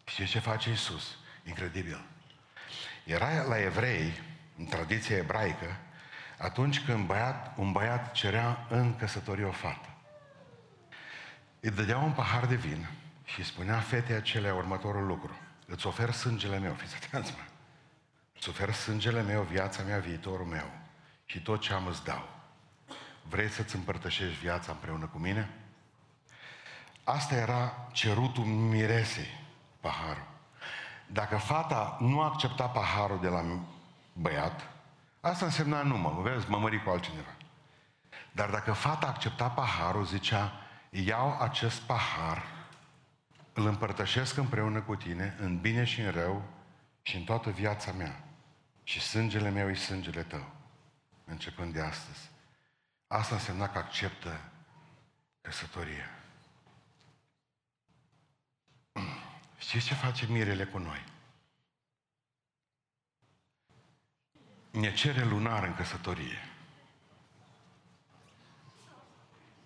Și 0.05 0.25
ce 0.25 0.39
face 0.39 0.69
Iisus? 0.69 1.17
Incredibil. 1.43 2.05
Era 3.03 3.43
la 3.47 3.59
evrei, 3.61 4.21
în 4.57 4.65
tradiția 4.65 5.17
ebraică, 5.17 5.77
atunci 6.37 6.85
când 6.85 7.05
băiat, 7.05 7.53
un 7.57 7.71
băiat 7.71 8.11
cerea 8.11 8.65
în 8.69 8.95
căsătorie 8.95 9.45
o 9.45 9.51
fată. 9.51 9.89
Îi 11.59 11.69
dădea 11.69 11.97
un 11.97 12.11
pahar 12.11 12.45
de 12.45 12.55
vin 12.55 12.87
și 13.25 13.39
îi 13.39 13.45
spunea 13.45 13.79
fetei 13.79 14.15
acelea 14.15 14.53
următorul 14.53 15.05
lucru. 15.05 15.37
Îți 15.65 15.87
ofer 15.87 16.11
sângele 16.11 16.59
meu, 16.59 16.73
fiți 16.73 16.95
atenți, 16.95 17.33
mă. 17.37 17.54
Îți 18.45 18.53
ofer 18.53 18.73
sângele 18.73 19.21
meu, 19.21 19.41
viața 19.41 19.83
mea, 19.83 19.99
viitorul 19.99 20.45
meu 20.45 20.65
și 21.25 21.41
tot 21.41 21.61
ce 21.61 21.73
am 21.73 21.87
îți 21.87 22.03
dau. 22.03 22.29
Vrei 23.29 23.49
să-ți 23.49 23.75
împărtășești 23.75 24.39
viața 24.39 24.71
împreună 24.71 25.05
cu 25.05 25.17
mine? 25.17 25.49
Asta 27.03 27.35
era 27.35 27.87
cerutul 27.91 28.43
miresei, 28.43 29.27
paharul. 29.79 30.27
Dacă 31.07 31.37
fata 31.37 31.97
nu 31.99 32.21
accepta 32.21 32.67
paharul 32.67 33.19
de 33.21 33.27
la 33.27 33.43
băiat, 34.13 34.69
asta 35.21 35.45
însemna 35.45 35.81
nu 35.81 35.97
mă, 35.97 36.21
vezi, 36.21 36.49
mă 36.49 36.57
mări 36.57 36.83
cu 36.83 36.89
altcineva. 36.89 37.35
Dar 38.31 38.49
dacă 38.49 38.71
fata 38.71 39.07
accepta 39.07 39.49
paharul, 39.49 40.05
zicea, 40.05 40.51
iau 40.89 41.37
acest 41.41 41.81
pahar, 41.81 42.43
îl 43.53 43.65
împărtășesc 43.65 44.37
împreună 44.37 44.81
cu 44.81 44.95
tine, 44.95 45.35
în 45.39 45.59
bine 45.59 45.83
și 45.83 46.01
în 46.01 46.11
rău, 46.11 46.43
și 47.01 47.15
în 47.15 47.23
toată 47.23 47.49
viața 47.49 47.91
mea. 47.91 48.24
Și 48.87 48.99
sângele 49.01 49.49
meu 49.49 49.69
e 49.69 49.73
sângele 49.73 50.23
tău, 50.23 50.51
începând 51.25 51.73
de 51.73 51.81
astăzi. 51.81 52.29
Asta 53.07 53.35
însemna 53.35 53.69
că 53.69 53.77
acceptă 53.77 54.51
căsătoria. 55.41 56.09
Știți 59.57 59.85
ce 59.85 59.93
face 59.93 60.25
mirele 60.25 60.65
cu 60.65 60.77
noi? 60.77 61.03
Ne 64.71 64.93
cere 64.93 65.23
lunar 65.23 65.63
în 65.63 65.75
căsătorie. 65.75 66.49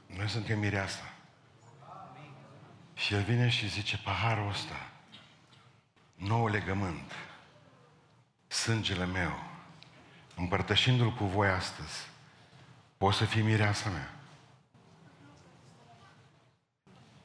Noi 0.06 0.30
suntem 0.30 0.60
mireasa. 0.60 1.14
Și 2.94 3.14
el 3.14 3.24
vine 3.24 3.50
și 3.50 3.70
zice, 3.70 3.98
paharul 3.98 4.50
ăsta, 4.50 4.92
nou 6.16 6.48
legământ, 6.48 7.29
sângele 8.70 9.06
meu, 9.06 9.40
împărtășindu-l 10.36 11.14
cu 11.14 11.26
voi 11.26 11.50
astăzi, 11.50 12.08
poți 12.98 13.18
să 13.18 13.26
fii 13.26 13.42
mireasa 13.42 13.90
mea. 13.90 14.14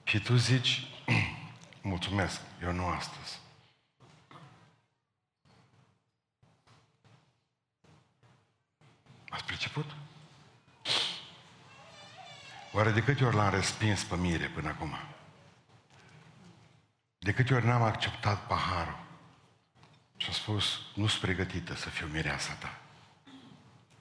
Și 0.05 0.21
tu 0.21 0.37
zici, 0.37 0.87
mulțumesc, 1.83 2.41
eu 2.63 2.73
nu 2.73 2.87
astăzi. 2.87 3.41
Ați 9.29 9.45
priceput? 9.45 9.91
Oare 12.73 12.91
de 12.91 13.03
câte 13.03 13.25
ori 13.25 13.37
l-am 13.37 13.51
respins 13.51 14.05
pe 14.05 14.17
mire 14.17 14.47
până 14.47 14.69
acum? 14.69 14.95
De 17.19 17.33
câte 17.33 17.55
ori 17.55 17.67
n-am 17.67 17.83
acceptat 17.83 18.47
paharul? 18.47 19.04
Și 20.25 20.31
a 20.31 20.33
spus, 20.33 20.81
nu 20.95 21.07
sunt 21.07 21.21
pregătită 21.21 21.75
să 21.75 21.89
fiu 21.89 22.07
mireasa 22.07 22.53
ta. 22.53 22.79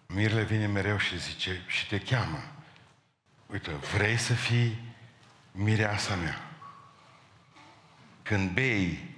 Mirele 0.08 0.44
vine 0.44 0.68
mereu 0.68 0.98
și 0.98 1.20
zice, 1.20 1.64
și 1.68 1.88
te 1.88 2.00
cheamă. 2.00 2.44
Uite, 3.46 3.72
vrei 3.72 4.18
să 4.18 4.34
fii 4.34 4.96
mireasa 5.52 6.16
mea? 6.16 6.42
Când 8.22 8.52
bei 8.52 9.16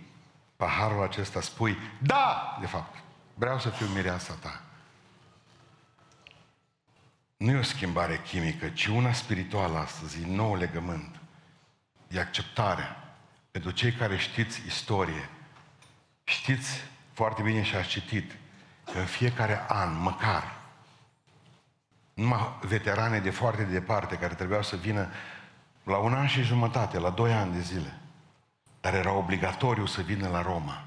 paharul 0.55 1.03
acesta, 1.03 1.41
spui, 1.41 1.77
da, 2.01 2.57
de 2.59 2.67
fapt, 2.67 3.03
vreau 3.33 3.59
să 3.59 3.69
fiu 3.69 3.85
mireasa 3.85 4.33
ta. 4.33 4.61
Nu 7.37 7.51
e 7.51 7.57
o 7.57 7.63
schimbare 7.63 8.21
chimică, 8.21 8.69
ci 8.69 8.85
una 8.85 9.13
spirituală 9.13 9.77
astăzi, 9.77 10.21
e 10.21 10.25
nou 10.27 10.55
legământ. 10.55 11.15
E 12.07 12.19
acceptarea. 12.19 13.17
Pentru 13.51 13.71
cei 13.71 13.91
care 13.91 14.17
știți 14.17 14.61
istorie, 14.65 15.29
știți 16.23 16.93
foarte 17.15 17.41
bine 17.41 17.63
și 17.63 17.75
ați 17.75 17.88
citit 17.88 18.32
că 18.91 18.99
în 18.99 19.06
fiecare 19.06 19.65
an, 19.67 20.01
măcar, 20.01 20.56
numai 22.13 22.58
veterane 22.62 23.19
de 23.19 23.30
foarte 23.30 23.63
departe 23.63 24.15
care 24.15 24.34
trebuiau 24.34 24.63
să 24.63 24.75
vină 24.75 25.10
la 25.84 25.97
un 25.97 26.13
an 26.13 26.28
și 26.28 26.41
jumătate, 26.41 26.99
la 26.99 27.10
doi 27.10 27.34
ani 27.34 27.54
de 27.54 27.60
zile, 27.60 27.99
dar 28.82 28.93
era 28.93 29.12
obligatoriu 29.12 29.86
să 29.86 30.01
vină 30.01 30.28
la 30.28 30.41
Roma 30.41 30.84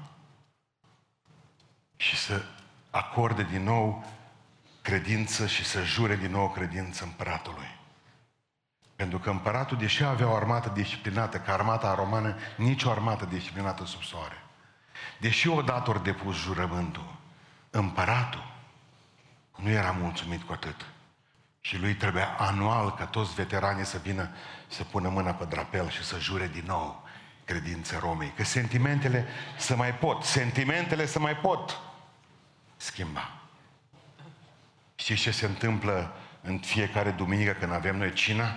și 1.95 2.17
să 2.17 2.41
acorde 2.89 3.43
din 3.43 3.63
nou 3.63 4.05
credință 4.81 5.47
și 5.47 5.65
să 5.65 5.83
jure 5.83 6.15
din 6.15 6.31
nou 6.31 6.49
credință 6.49 7.03
împăratului. 7.03 7.77
Pentru 8.95 9.19
că 9.19 9.29
împăratul, 9.29 9.77
deși 9.77 10.03
avea 10.03 10.29
o 10.29 10.35
armată 10.35 10.71
disciplinată, 10.73 11.37
ca 11.37 11.53
armata 11.53 11.95
romană, 11.95 12.35
nici 12.57 12.83
o 12.83 12.89
armată 12.89 13.25
disciplinată 13.25 13.85
sub 13.85 14.01
soare. 14.01 14.43
Deși 15.17 15.47
odată 15.47 15.89
ori 15.89 16.03
depus 16.03 16.35
jurământul, 16.37 17.15
împăratul 17.69 18.53
nu 19.55 19.69
era 19.69 19.91
mulțumit 19.91 20.43
cu 20.43 20.53
atât. 20.53 20.85
Și 21.61 21.77
lui 21.77 21.95
trebuia 21.95 22.35
anual 22.37 22.93
ca 22.93 23.05
toți 23.05 23.33
veteranii 23.33 23.85
să 23.85 23.97
vină 23.97 24.29
să 24.67 24.83
pună 24.83 25.09
mâna 25.09 25.31
pe 25.31 25.45
drapel 25.45 25.89
și 25.89 26.03
să 26.03 26.19
jure 26.19 26.47
din 26.47 26.63
nou 26.67 27.07
credință 27.45 27.97
Romei. 27.99 28.33
Că 28.35 28.43
sentimentele 28.43 29.25
să 29.57 29.75
mai 29.75 29.93
pot, 29.93 30.23
sentimentele 30.23 31.05
să 31.05 31.19
mai 31.19 31.35
pot 31.35 31.79
schimba. 32.77 33.31
Știți 34.95 35.21
ce 35.21 35.31
se 35.31 35.45
întâmplă 35.45 36.17
în 36.41 36.59
fiecare 36.59 37.11
duminică 37.11 37.51
când 37.51 37.71
avem 37.71 37.97
noi 37.97 38.13
cina? 38.13 38.55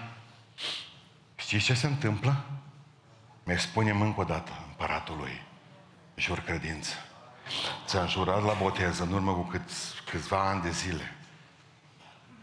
Știți 1.36 1.64
ce 1.64 1.74
se 1.74 1.86
întâmplă? 1.86 2.44
Mi 3.44 3.58
spunem 3.58 4.00
încă 4.00 4.20
o 4.20 4.24
dată 4.24 4.52
împăratului, 4.66 5.42
jur 6.14 6.40
credință. 6.40 6.94
Ți-am 7.86 8.06
jurat 8.06 8.42
la 8.42 8.52
botez 8.52 8.98
în 8.98 9.12
urmă 9.12 9.32
cu 9.34 9.42
câți, 9.42 10.02
câțiva 10.10 10.48
ani 10.48 10.62
de 10.62 10.70
zile. 10.70 11.14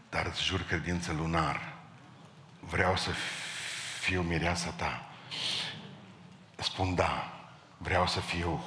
Dar 0.08 0.26
îți 0.26 0.42
jur 0.42 0.62
credință 0.62 1.12
lunar. 1.12 1.74
Vreau 2.60 2.96
să 2.96 3.10
fiu 4.00 4.22
mireasa 4.22 4.70
ta. 4.70 5.04
Spun 6.56 6.94
da, 6.94 7.40
vreau 7.78 8.06
să 8.06 8.20
fiu 8.20 8.64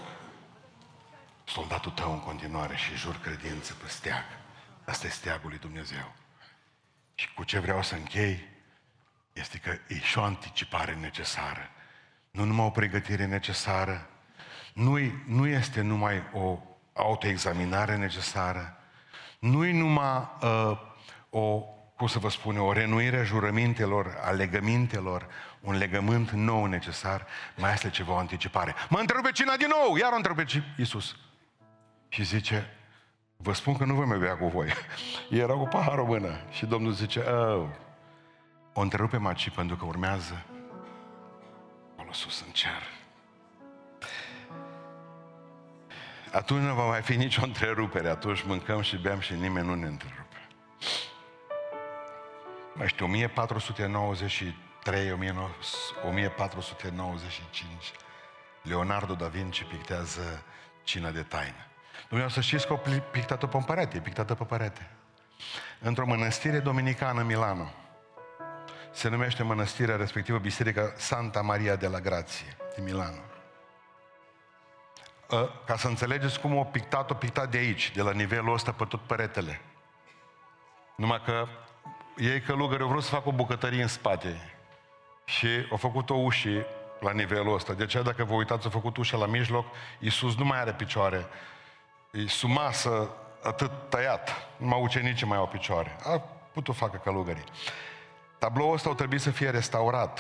soldatul 1.44 1.92
tău 1.92 2.12
în 2.12 2.20
continuare 2.20 2.76
și 2.76 2.96
jur 2.96 3.20
credință 3.20 3.74
pe 3.74 3.88
steag. 3.88 4.26
Asta 4.86 5.08
e 5.08 5.10
steagul 5.10 5.50
lui 5.50 5.60
Dumnezeu. 5.60 6.14
Și 7.16 7.34
cu 7.34 7.44
ce 7.44 7.60
vreau 7.60 7.84
să 7.84 7.96
închei 7.96 8.48
este 9.34 9.58
că 9.58 9.78
e 9.88 10.00
și 10.00 10.18
o 10.18 10.24
anticipare 10.24 10.96
necesară. 10.96 11.70
Nu 12.32 12.44
numai 12.44 12.66
o 12.66 12.70
pregătire 12.70 13.26
necesară, 13.26 14.10
nu, 14.74 14.98
nu 15.26 15.48
este 15.48 15.82
numai 15.82 16.24
o 16.34 16.60
autoexaminare 16.94 17.98
necesară, 17.98 18.78
nu 19.40 19.66
e 19.66 19.74
numai 19.74 20.30
uh, 20.42 20.80
o, 21.30 21.60
cum 21.98 22.08
să 22.08 22.20
vă 22.20 22.30
spun, 22.30 22.58
o 22.58 22.72
renuire 22.72 23.18
a 23.18 23.24
jurămintelor, 23.24 24.18
a 24.24 24.32
legămintelor, 24.32 25.28
un 25.62 25.78
legământ 25.78 26.32
nou 26.32 26.66
necesar, 26.66 27.26
mai 27.58 27.74
este 27.74 27.90
ceva 27.90 28.14
o 28.14 28.18
anticipare. 28.18 28.76
Mă 28.90 29.00
întrerupe 29.00 29.32
cina 29.32 29.56
din 29.56 29.68
nou, 29.68 29.96
iar 29.96 30.12
o 30.12 30.16
întrerupe 30.16 30.46
Iisus. 30.78 31.16
Și 32.10 32.24
zice, 32.24 32.70
vă 33.38 33.54
spun 33.54 33.78
că 33.78 33.86
nu 33.86 33.94
voi 33.94 34.06
mai 34.06 34.18
bea 34.18 34.38
cu 34.38 34.48
voi. 34.48 34.74
Era 35.44 35.54
cu 35.54 35.68
paharul 35.68 36.06
mână. 36.06 36.40
Și 36.50 36.66
Domnul 36.66 36.92
zice, 36.92 37.20
oh, 37.20 37.68
o 38.74 38.82
întrerupe 38.82 39.18
maci 39.18 39.50
pentru 39.50 39.76
că 39.76 39.86
urmează 39.86 40.46
acolo 41.96 42.14
sus 42.14 42.44
în 42.46 42.52
cer. 42.52 43.03
Atunci 46.34 46.64
nu 46.64 46.74
va 46.74 46.86
mai 46.86 47.02
fi 47.02 47.16
nicio 47.16 47.44
întrerupere. 47.44 48.10
Atunci 48.10 48.44
mâncăm 48.44 48.82
și 48.82 48.98
beam 48.98 49.20
și 49.20 49.34
nimeni 49.34 49.68
nu 49.68 49.76
ne 49.76 49.88
întrerupe. 49.88 50.48
Mai 52.74 52.88
știu, 52.88 53.06
1493, 53.06 55.12
1495, 55.12 57.92
Leonardo 58.62 59.14
da 59.14 59.28
Vinci 59.28 59.64
pictează 59.64 60.44
cina 60.84 61.10
de 61.10 61.22
taină. 61.22 61.68
Dumnezeu 62.08 62.32
să 62.32 62.42
știți 62.42 62.68
că 62.68 62.74
o 62.74 62.80
pictată 63.12 63.48
pe 63.48 63.64
perete, 63.66 63.98
e 63.98 64.00
pictată 64.00 64.36
pe 64.36 64.44
perete. 64.44 64.90
Într-o 65.80 66.06
mănăstire 66.06 66.60
dominicană 66.60 67.20
în 67.20 67.26
Milano. 67.26 67.72
Se 68.92 69.10
numește 69.10 69.44
mănăstirea 69.44 69.96
respectivă 69.96 70.38
Biserica 70.38 70.94
Santa 70.98 71.42
Maria 71.42 71.76
de 71.76 71.88
la 71.88 72.00
Grație, 72.00 72.58
din 72.76 72.84
Milano. 72.84 73.33
Ă, 75.32 75.50
ca 75.66 75.78
să 75.78 75.88
înțelegeți 75.88 76.40
cum 76.40 76.58
o 76.58 76.64
pictat, 76.64 77.12
o 77.12 77.14
pictat 77.14 77.52
de 77.52 77.58
aici, 77.58 77.92
de 77.92 78.02
la 78.02 78.12
nivelul 78.12 78.54
ăsta 78.54 78.72
pe 78.72 78.86
tot 78.86 79.00
peretele. 79.00 79.62
Numai 80.96 81.22
că 81.26 81.48
ei 82.18 82.42
călugări 82.42 82.82
au 82.82 82.88
vrut 82.88 83.04
să 83.04 83.10
facă 83.10 83.30
o 83.30 83.32
bucătărie 83.32 83.82
în 83.82 83.88
spate 83.88 84.54
și 85.26 85.48
au 85.72 85.78
făcut 85.78 86.10
o 86.10 86.14
ușă 86.14 86.66
la 87.00 87.12
nivelul 87.12 87.54
ăsta. 87.54 87.74
De 87.74 87.84
aceea, 87.84 88.04
dacă 88.04 88.24
vă 88.24 88.34
uitați, 88.34 88.68
a 88.68 88.70
făcut 88.70 88.98
ușa 88.98 89.18
la 89.18 89.26
mijloc, 89.26 89.66
Iisus 90.00 90.36
nu 90.36 90.46
mai 90.46 90.60
are 90.60 90.74
picioare. 90.74 91.26
E 92.12 92.28
sumasă 92.28 93.10
atât 93.44 93.72
tăiat. 93.90 94.48
Numai 94.58 94.82
ucenicii 94.82 95.28
mai 95.28 95.38
au 95.38 95.48
picioare. 95.48 95.96
A 96.04 96.22
putut 96.54 96.76
facă 96.76 97.02
călugării. 97.04 97.44
Tabloul 98.38 98.74
ăsta 98.74 98.90
au 98.90 98.96
trebuit 98.96 99.22
să 99.22 99.32
fie 99.32 99.50
restaurat. 99.50 100.20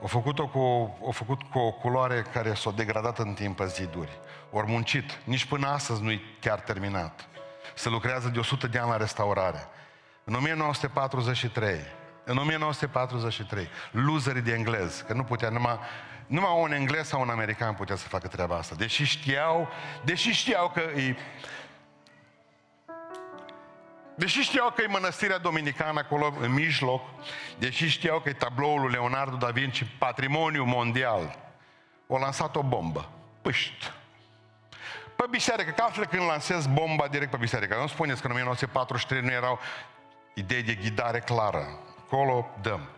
Au 0.00 0.06
făcut-o 0.06 0.46
cu, 0.46 0.58
au 1.04 1.10
făcut 1.10 1.42
cu 1.42 1.58
o 1.58 1.72
culoare 1.72 2.26
care 2.32 2.54
s-a 2.54 2.70
degradat 2.70 3.18
în 3.18 3.34
timp 3.34 3.56
pe 3.56 3.66
ziduri. 3.66 4.18
Ori 4.50 4.66
muncit. 4.70 5.18
Nici 5.24 5.44
până 5.44 5.66
astăzi 5.66 6.02
nu-i 6.02 6.20
chiar 6.40 6.60
terminat. 6.60 7.28
Se 7.74 7.88
lucrează 7.88 8.28
de 8.28 8.38
100 8.38 8.66
de 8.66 8.78
ani 8.78 8.90
la 8.90 8.96
restaurare. 8.96 9.68
În 10.24 10.34
1943, 10.34 11.80
în 12.24 12.36
1943, 12.36 13.68
loserii 13.90 14.42
de 14.42 14.52
englez, 14.52 15.04
că 15.06 15.12
nu 15.12 15.24
putea 15.24 15.48
numai, 15.48 15.78
numai 16.26 16.60
un 16.60 16.72
englez 16.72 17.06
sau 17.06 17.20
un 17.20 17.28
american 17.28 17.74
putea 17.74 17.96
să 17.96 18.08
facă 18.08 18.28
treaba 18.28 18.56
asta. 18.56 18.74
Deși 18.74 19.04
știau, 19.04 19.68
deși 20.04 20.30
știau 20.30 20.70
că 20.74 20.80
e 20.80 21.16
Deși 24.20 24.40
știau 24.40 24.70
că 24.70 24.82
e 24.82 24.86
mănăstirea 24.86 25.38
dominicană 25.38 25.98
acolo 25.98 26.34
în 26.40 26.52
mijloc, 26.52 27.02
deși 27.58 27.88
știau 27.88 28.20
că 28.20 28.28
e 28.28 28.32
tabloul 28.32 28.80
lui 28.80 28.90
Leonardo 28.90 29.36
da 29.36 29.50
Vinci 29.50 29.86
patrimoniu 29.98 30.64
mondial, 30.64 31.38
au 32.08 32.18
lansat 32.18 32.56
o 32.56 32.62
bombă. 32.62 33.08
Păști. 33.42 33.92
Pe 35.16 35.24
biserică, 35.30 35.70
că 35.70 35.82
altfel 35.82 36.06
când 36.06 36.22
lansez 36.22 36.66
bomba 36.66 37.08
direct 37.08 37.30
pe 37.30 37.36
biserică, 37.36 37.76
nu 37.80 37.86
spuneți 37.86 38.20
că 38.20 38.26
în 38.26 38.32
1943 38.32 39.20
nu 39.20 39.30
erau 39.30 39.58
idei 40.34 40.62
de 40.62 40.74
ghidare 40.74 41.18
clară. 41.18 41.78
Acolo 42.04 42.50
dăm. 42.62 42.88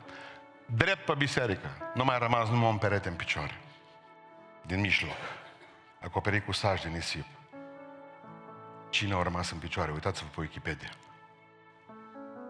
Drept 0.66 1.04
pe 1.04 1.14
biserică. 1.18 1.92
Nu 1.94 2.04
mai 2.04 2.14
a 2.14 2.18
rămas 2.18 2.48
numai 2.48 2.70
un 2.70 2.78
perete 2.78 3.08
în 3.08 3.14
picioare. 3.14 3.58
Din 4.62 4.80
mijloc. 4.80 5.16
Acoperit 6.00 6.44
cu 6.44 6.52
saj 6.52 6.82
de 6.82 6.88
nisip. 6.88 7.26
Cine 8.90 9.14
a 9.14 9.22
rămas 9.22 9.50
în 9.50 9.58
picioare? 9.58 9.92
Uitați-vă 9.92 10.28
pe 10.34 10.40
Wikipedia. 10.40 10.90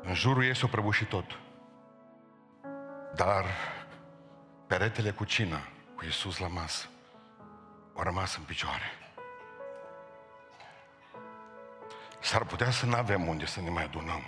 În 0.02 0.14
jurul 0.14 0.44
ei 0.44 0.56
s-a 0.56 0.66
prăbușit 0.66 1.08
tot. 1.08 1.38
Dar 3.14 3.44
peretele 4.66 5.10
cu 5.10 5.24
cina, 5.24 5.60
cu 5.96 6.04
Iisus 6.04 6.38
la 6.38 6.46
masă, 6.46 6.86
au 7.94 8.02
rămas 8.02 8.36
în 8.36 8.42
picioare. 8.42 8.92
S-ar 12.20 12.44
putea 12.44 12.70
să 12.70 12.86
nu 12.86 12.94
avem 12.94 13.28
unde 13.28 13.46
să 13.46 13.60
ne 13.60 13.70
mai 13.70 13.84
adunăm. 13.84 14.22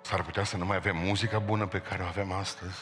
S-ar 0.00 0.22
putea 0.22 0.44
să 0.44 0.56
nu 0.56 0.64
mai 0.64 0.76
avem 0.76 0.96
muzica 0.96 1.38
bună 1.38 1.66
pe 1.66 1.80
care 1.80 2.02
o 2.02 2.06
avem 2.06 2.32
astăzi. 2.32 2.78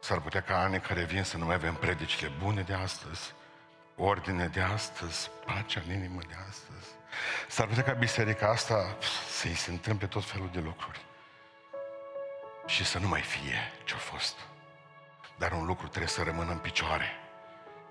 S-ar 0.00 0.20
putea 0.20 0.40
ca 0.40 0.62
anii 0.62 0.80
care 0.80 1.04
vin 1.04 1.22
să 1.22 1.36
nu 1.36 1.44
mai 1.44 1.54
avem 1.54 1.74
predicile 1.74 2.32
bune 2.38 2.62
de 2.62 2.72
astăzi, 2.72 3.34
ordine 3.96 4.46
de 4.46 4.60
astăzi, 4.60 5.30
pacea 5.44 5.82
în 5.86 5.94
inimă 5.94 6.20
de 6.28 6.34
astăzi. 6.48 6.88
S-ar 7.48 7.66
putea 7.66 7.82
ca 7.82 7.92
biserica 7.92 8.48
asta 8.48 8.96
să-i 9.28 9.54
se 9.54 9.70
întâmple 9.70 10.06
tot 10.06 10.24
felul 10.24 10.50
de 10.52 10.60
lucruri. 10.60 11.04
Și 12.66 12.84
să 12.84 12.98
nu 12.98 13.08
mai 13.08 13.20
fie 13.20 13.72
ce-a 13.84 13.96
fost. 13.96 14.36
Dar 15.38 15.52
un 15.52 15.64
lucru 15.64 15.86
trebuie 15.86 16.08
să 16.08 16.22
rămână 16.22 16.50
în 16.50 16.58
picioare, 16.58 17.06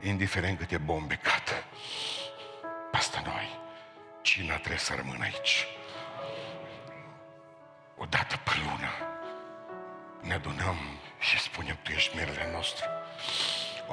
indiferent 0.01 0.57
câte 0.57 0.77
bombe 0.77 1.15
cad. 1.15 1.65
Asta 2.91 3.21
noi. 3.25 3.59
Cina 4.21 4.55
trebuie 4.55 4.79
să 4.79 4.93
rămână 4.95 5.23
aici. 5.23 5.67
O 7.97 8.05
dată 8.05 8.37
pe 8.43 8.51
lună 8.63 8.91
ne 10.21 10.33
adunăm 10.33 10.77
și 11.19 11.39
spunem, 11.39 11.77
Tu 11.83 11.91
ești 11.91 12.15
mirele 12.15 12.51
nostru. 12.51 12.85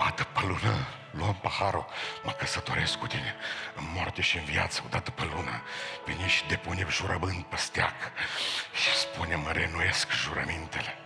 O 0.00 0.02
dată 0.02 0.24
pe 0.24 0.40
lună 0.46 0.86
luăm 1.10 1.34
paharul, 1.34 1.86
mă 2.22 2.32
căsătoresc 2.32 2.98
cu 2.98 3.06
tine 3.06 3.34
în 3.76 3.84
moarte 3.94 4.22
și 4.22 4.36
în 4.36 4.44
viață, 4.44 4.82
o 4.84 4.88
dată 4.88 5.10
pe 5.10 5.24
lună. 5.24 5.62
Vine 6.04 6.26
și 6.28 6.46
depune 6.46 6.86
jurământ 6.88 7.46
pe 7.46 7.56
steag 7.56 7.94
și 8.72 8.96
spune, 8.96 9.34
mă 9.34 9.52
renuiesc 9.52 10.10
jurămintele. 10.10 10.98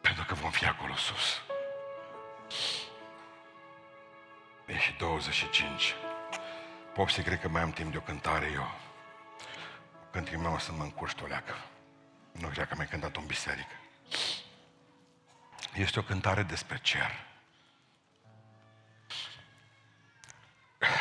Pentru 0.00 0.24
că 0.24 0.34
vom 0.34 0.50
fi 0.50 0.66
acolo 0.66 0.96
sus. 0.96 1.42
E 4.66 4.78
și 4.78 4.92
25. 4.98 5.94
Popsi, 6.94 7.22
cred 7.22 7.40
că 7.40 7.48
mai 7.48 7.62
am 7.62 7.70
timp 7.70 7.90
de 7.90 7.96
o 7.96 8.00
cântare 8.00 8.50
eu. 8.52 8.70
Când 10.10 10.36
meu 10.36 10.58
să 10.58 10.72
mă 10.72 10.82
încurci 10.82 11.20
o 11.22 11.26
leacă. 11.26 11.54
Nu 12.32 12.48
cred 12.48 12.68
că 12.68 12.74
mai 12.74 12.86
cântat 12.86 13.16
în 13.16 13.26
biserică. 13.26 13.74
Este 15.74 15.98
o 15.98 16.02
cântare 16.02 16.42
despre 16.42 16.78
cer. 16.82 17.28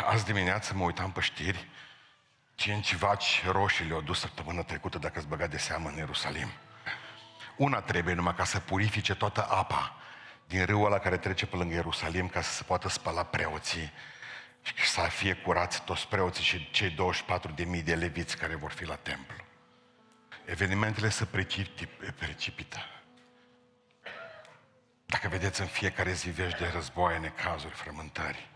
Azi 0.05 0.25
dimineață 0.25 0.73
mă 0.73 0.84
uitam 0.84 1.12
pe 1.12 1.19
știri, 1.19 1.67
cinci 2.55 2.95
vaci 2.95 3.43
roșii 3.45 3.86
le-au 3.86 4.01
dus 4.01 4.19
săptămâna 4.19 4.63
trecută, 4.63 4.97
dacă 4.97 5.17
ați 5.17 5.27
băgat 5.27 5.49
de 5.49 5.58
seamă, 5.58 5.89
în 5.89 5.95
Ierusalim. 5.95 6.51
Una 7.58 7.82
trebuie 7.82 8.13
numai 8.13 8.36
ca 8.36 8.43
să 8.43 8.60
purifice 8.60 9.15
toată 9.15 9.47
apa 9.49 9.95
din 10.47 10.65
râul 10.65 10.86
ăla 10.86 10.99
care 10.99 11.17
trece 11.17 11.45
pe 11.45 11.55
lângă 11.55 11.73
Ierusalim, 11.73 12.27
ca 12.27 12.41
să 12.41 12.51
se 12.51 12.63
poată 12.63 12.89
spăla 12.89 13.23
preoții 13.23 13.91
și 14.62 14.88
să 14.88 15.01
fie 15.01 15.34
curați 15.34 15.82
toți 15.84 16.08
preoții 16.08 16.43
și 16.43 16.71
cei 16.71 16.89
24 16.89 17.51
de 17.51 17.63
mii 17.63 17.82
de 17.82 17.95
leviți 17.95 18.38
care 18.38 18.55
vor 18.55 18.71
fi 18.71 18.86
la 18.86 18.95
templu. 18.95 19.36
Evenimentele 20.45 21.10
se 21.10 21.25
precipită. 22.15 22.77
Dacă 25.10 25.28
vedeți 25.28 25.62
în 25.62 25.67
fiecare 25.67 26.12
zi 26.12 26.30
vești 26.30 26.60
de 26.60 26.69
războaie, 26.74 27.17
necazuri, 27.17 27.74
frământări, 27.74 28.50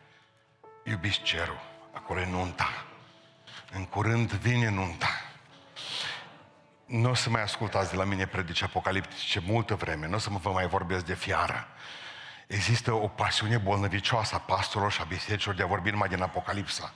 iubiți 0.84 1.22
cerul, 1.22 1.62
acolo 1.92 2.20
e 2.20 2.26
nunta. 2.26 2.86
În 3.72 3.86
curând 3.86 4.32
vine 4.32 4.70
nunta. 4.70 5.22
Nu 6.86 7.10
o 7.10 7.13
să 7.13 7.30
mai 7.30 7.42
ascultați 7.42 7.92
de 7.92 7.96
la 7.96 8.04
mine 8.04 8.26
predici 8.26 8.62
apocaliptice 8.62 9.42
multă 9.46 9.76
vreme, 9.76 10.08
nu 10.08 10.16
o 10.16 10.18
să 10.18 10.30
mă 10.30 10.38
vă 10.38 10.52
mai 10.52 10.68
vorbesc 10.68 11.06
de 11.06 11.13
fiară. 11.13 11.68
Există 12.48 12.92
o 12.92 13.08
pasiune 13.08 13.58
bolnăvicioasă 13.58 14.36
a 14.36 14.39
pastorilor 14.39 14.92
și 14.92 15.02
a 15.02 15.04
bisericilor 15.04 15.56
de 15.56 15.63
a 15.63 15.68
vorbi 15.68 15.89
numai 15.89 16.10
din 16.10 16.22
Apocalipsa. 16.22 16.94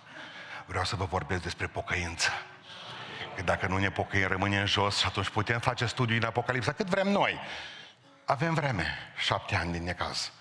Vreau 0.65 0.83
să 0.83 0.95
vă 0.95 1.05
vorbesc 1.05 1.41
despre 1.41 1.67
pocăință. 1.67 2.29
Că 3.35 3.41
dacă 3.41 3.67
nu 3.67 3.77
ne 3.77 3.89
pocăim, 3.89 4.27
rămânem 4.27 4.59
în 4.59 4.65
jos 4.65 4.97
și 4.97 5.05
atunci 5.05 5.29
putem 5.29 5.59
face 5.59 5.85
studii 5.85 6.17
în 6.17 6.23
Apocalipsa 6.23 6.71
cât 6.71 6.87
vrem 6.87 7.07
noi. 7.07 7.39
Avem 8.27 8.53
vreme, 8.53 8.97
șapte 9.17 9.55
ani 9.55 9.71
din 9.71 9.83
necaz. 9.83 10.31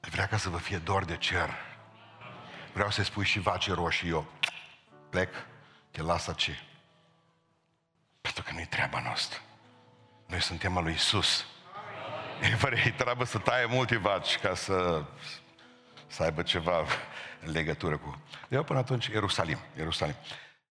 Vrea 0.00 0.26
ca 0.26 0.36
să 0.36 0.48
vă 0.48 0.58
fie 0.58 0.78
dor 0.78 1.04
de 1.04 1.16
cer. 1.16 1.50
Vreau 2.72 2.90
să-i 2.90 3.04
spui 3.04 3.24
și 3.24 3.38
vace 3.38 3.72
roșii 3.72 4.08
eu. 4.08 4.26
Plec, 5.10 5.34
te 5.90 6.02
las 6.02 6.36
ce. 6.36 6.58
Pentru 8.20 8.42
că 8.42 8.52
nu-i 8.52 8.66
treaba 8.66 9.00
noastră. 9.00 9.40
Noi 10.26 10.40
suntem 10.40 10.76
al 10.76 10.82
lui 10.82 10.92
Isus. 10.92 11.46
E 12.42 12.46
fără 12.46 12.76
ei 12.76 12.92
trebuie 12.92 13.26
să 13.26 13.38
taie 13.38 13.64
multe 13.66 13.96
vaci 13.96 14.38
ca 14.38 14.54
să, 14.54 15.04
să 16.06 16.22
aibă 16.22 16.42
ceva 16.42 16.84
în 17.40 17.50
legătură 17.50 17.96
cu... 17.96 18.22
Eu 18.48 18.62
până 18.62 18.78
atunci, 18.78 19.06
Ierusalim, 19.06 19.58
Ierusalim. 19.76 20.16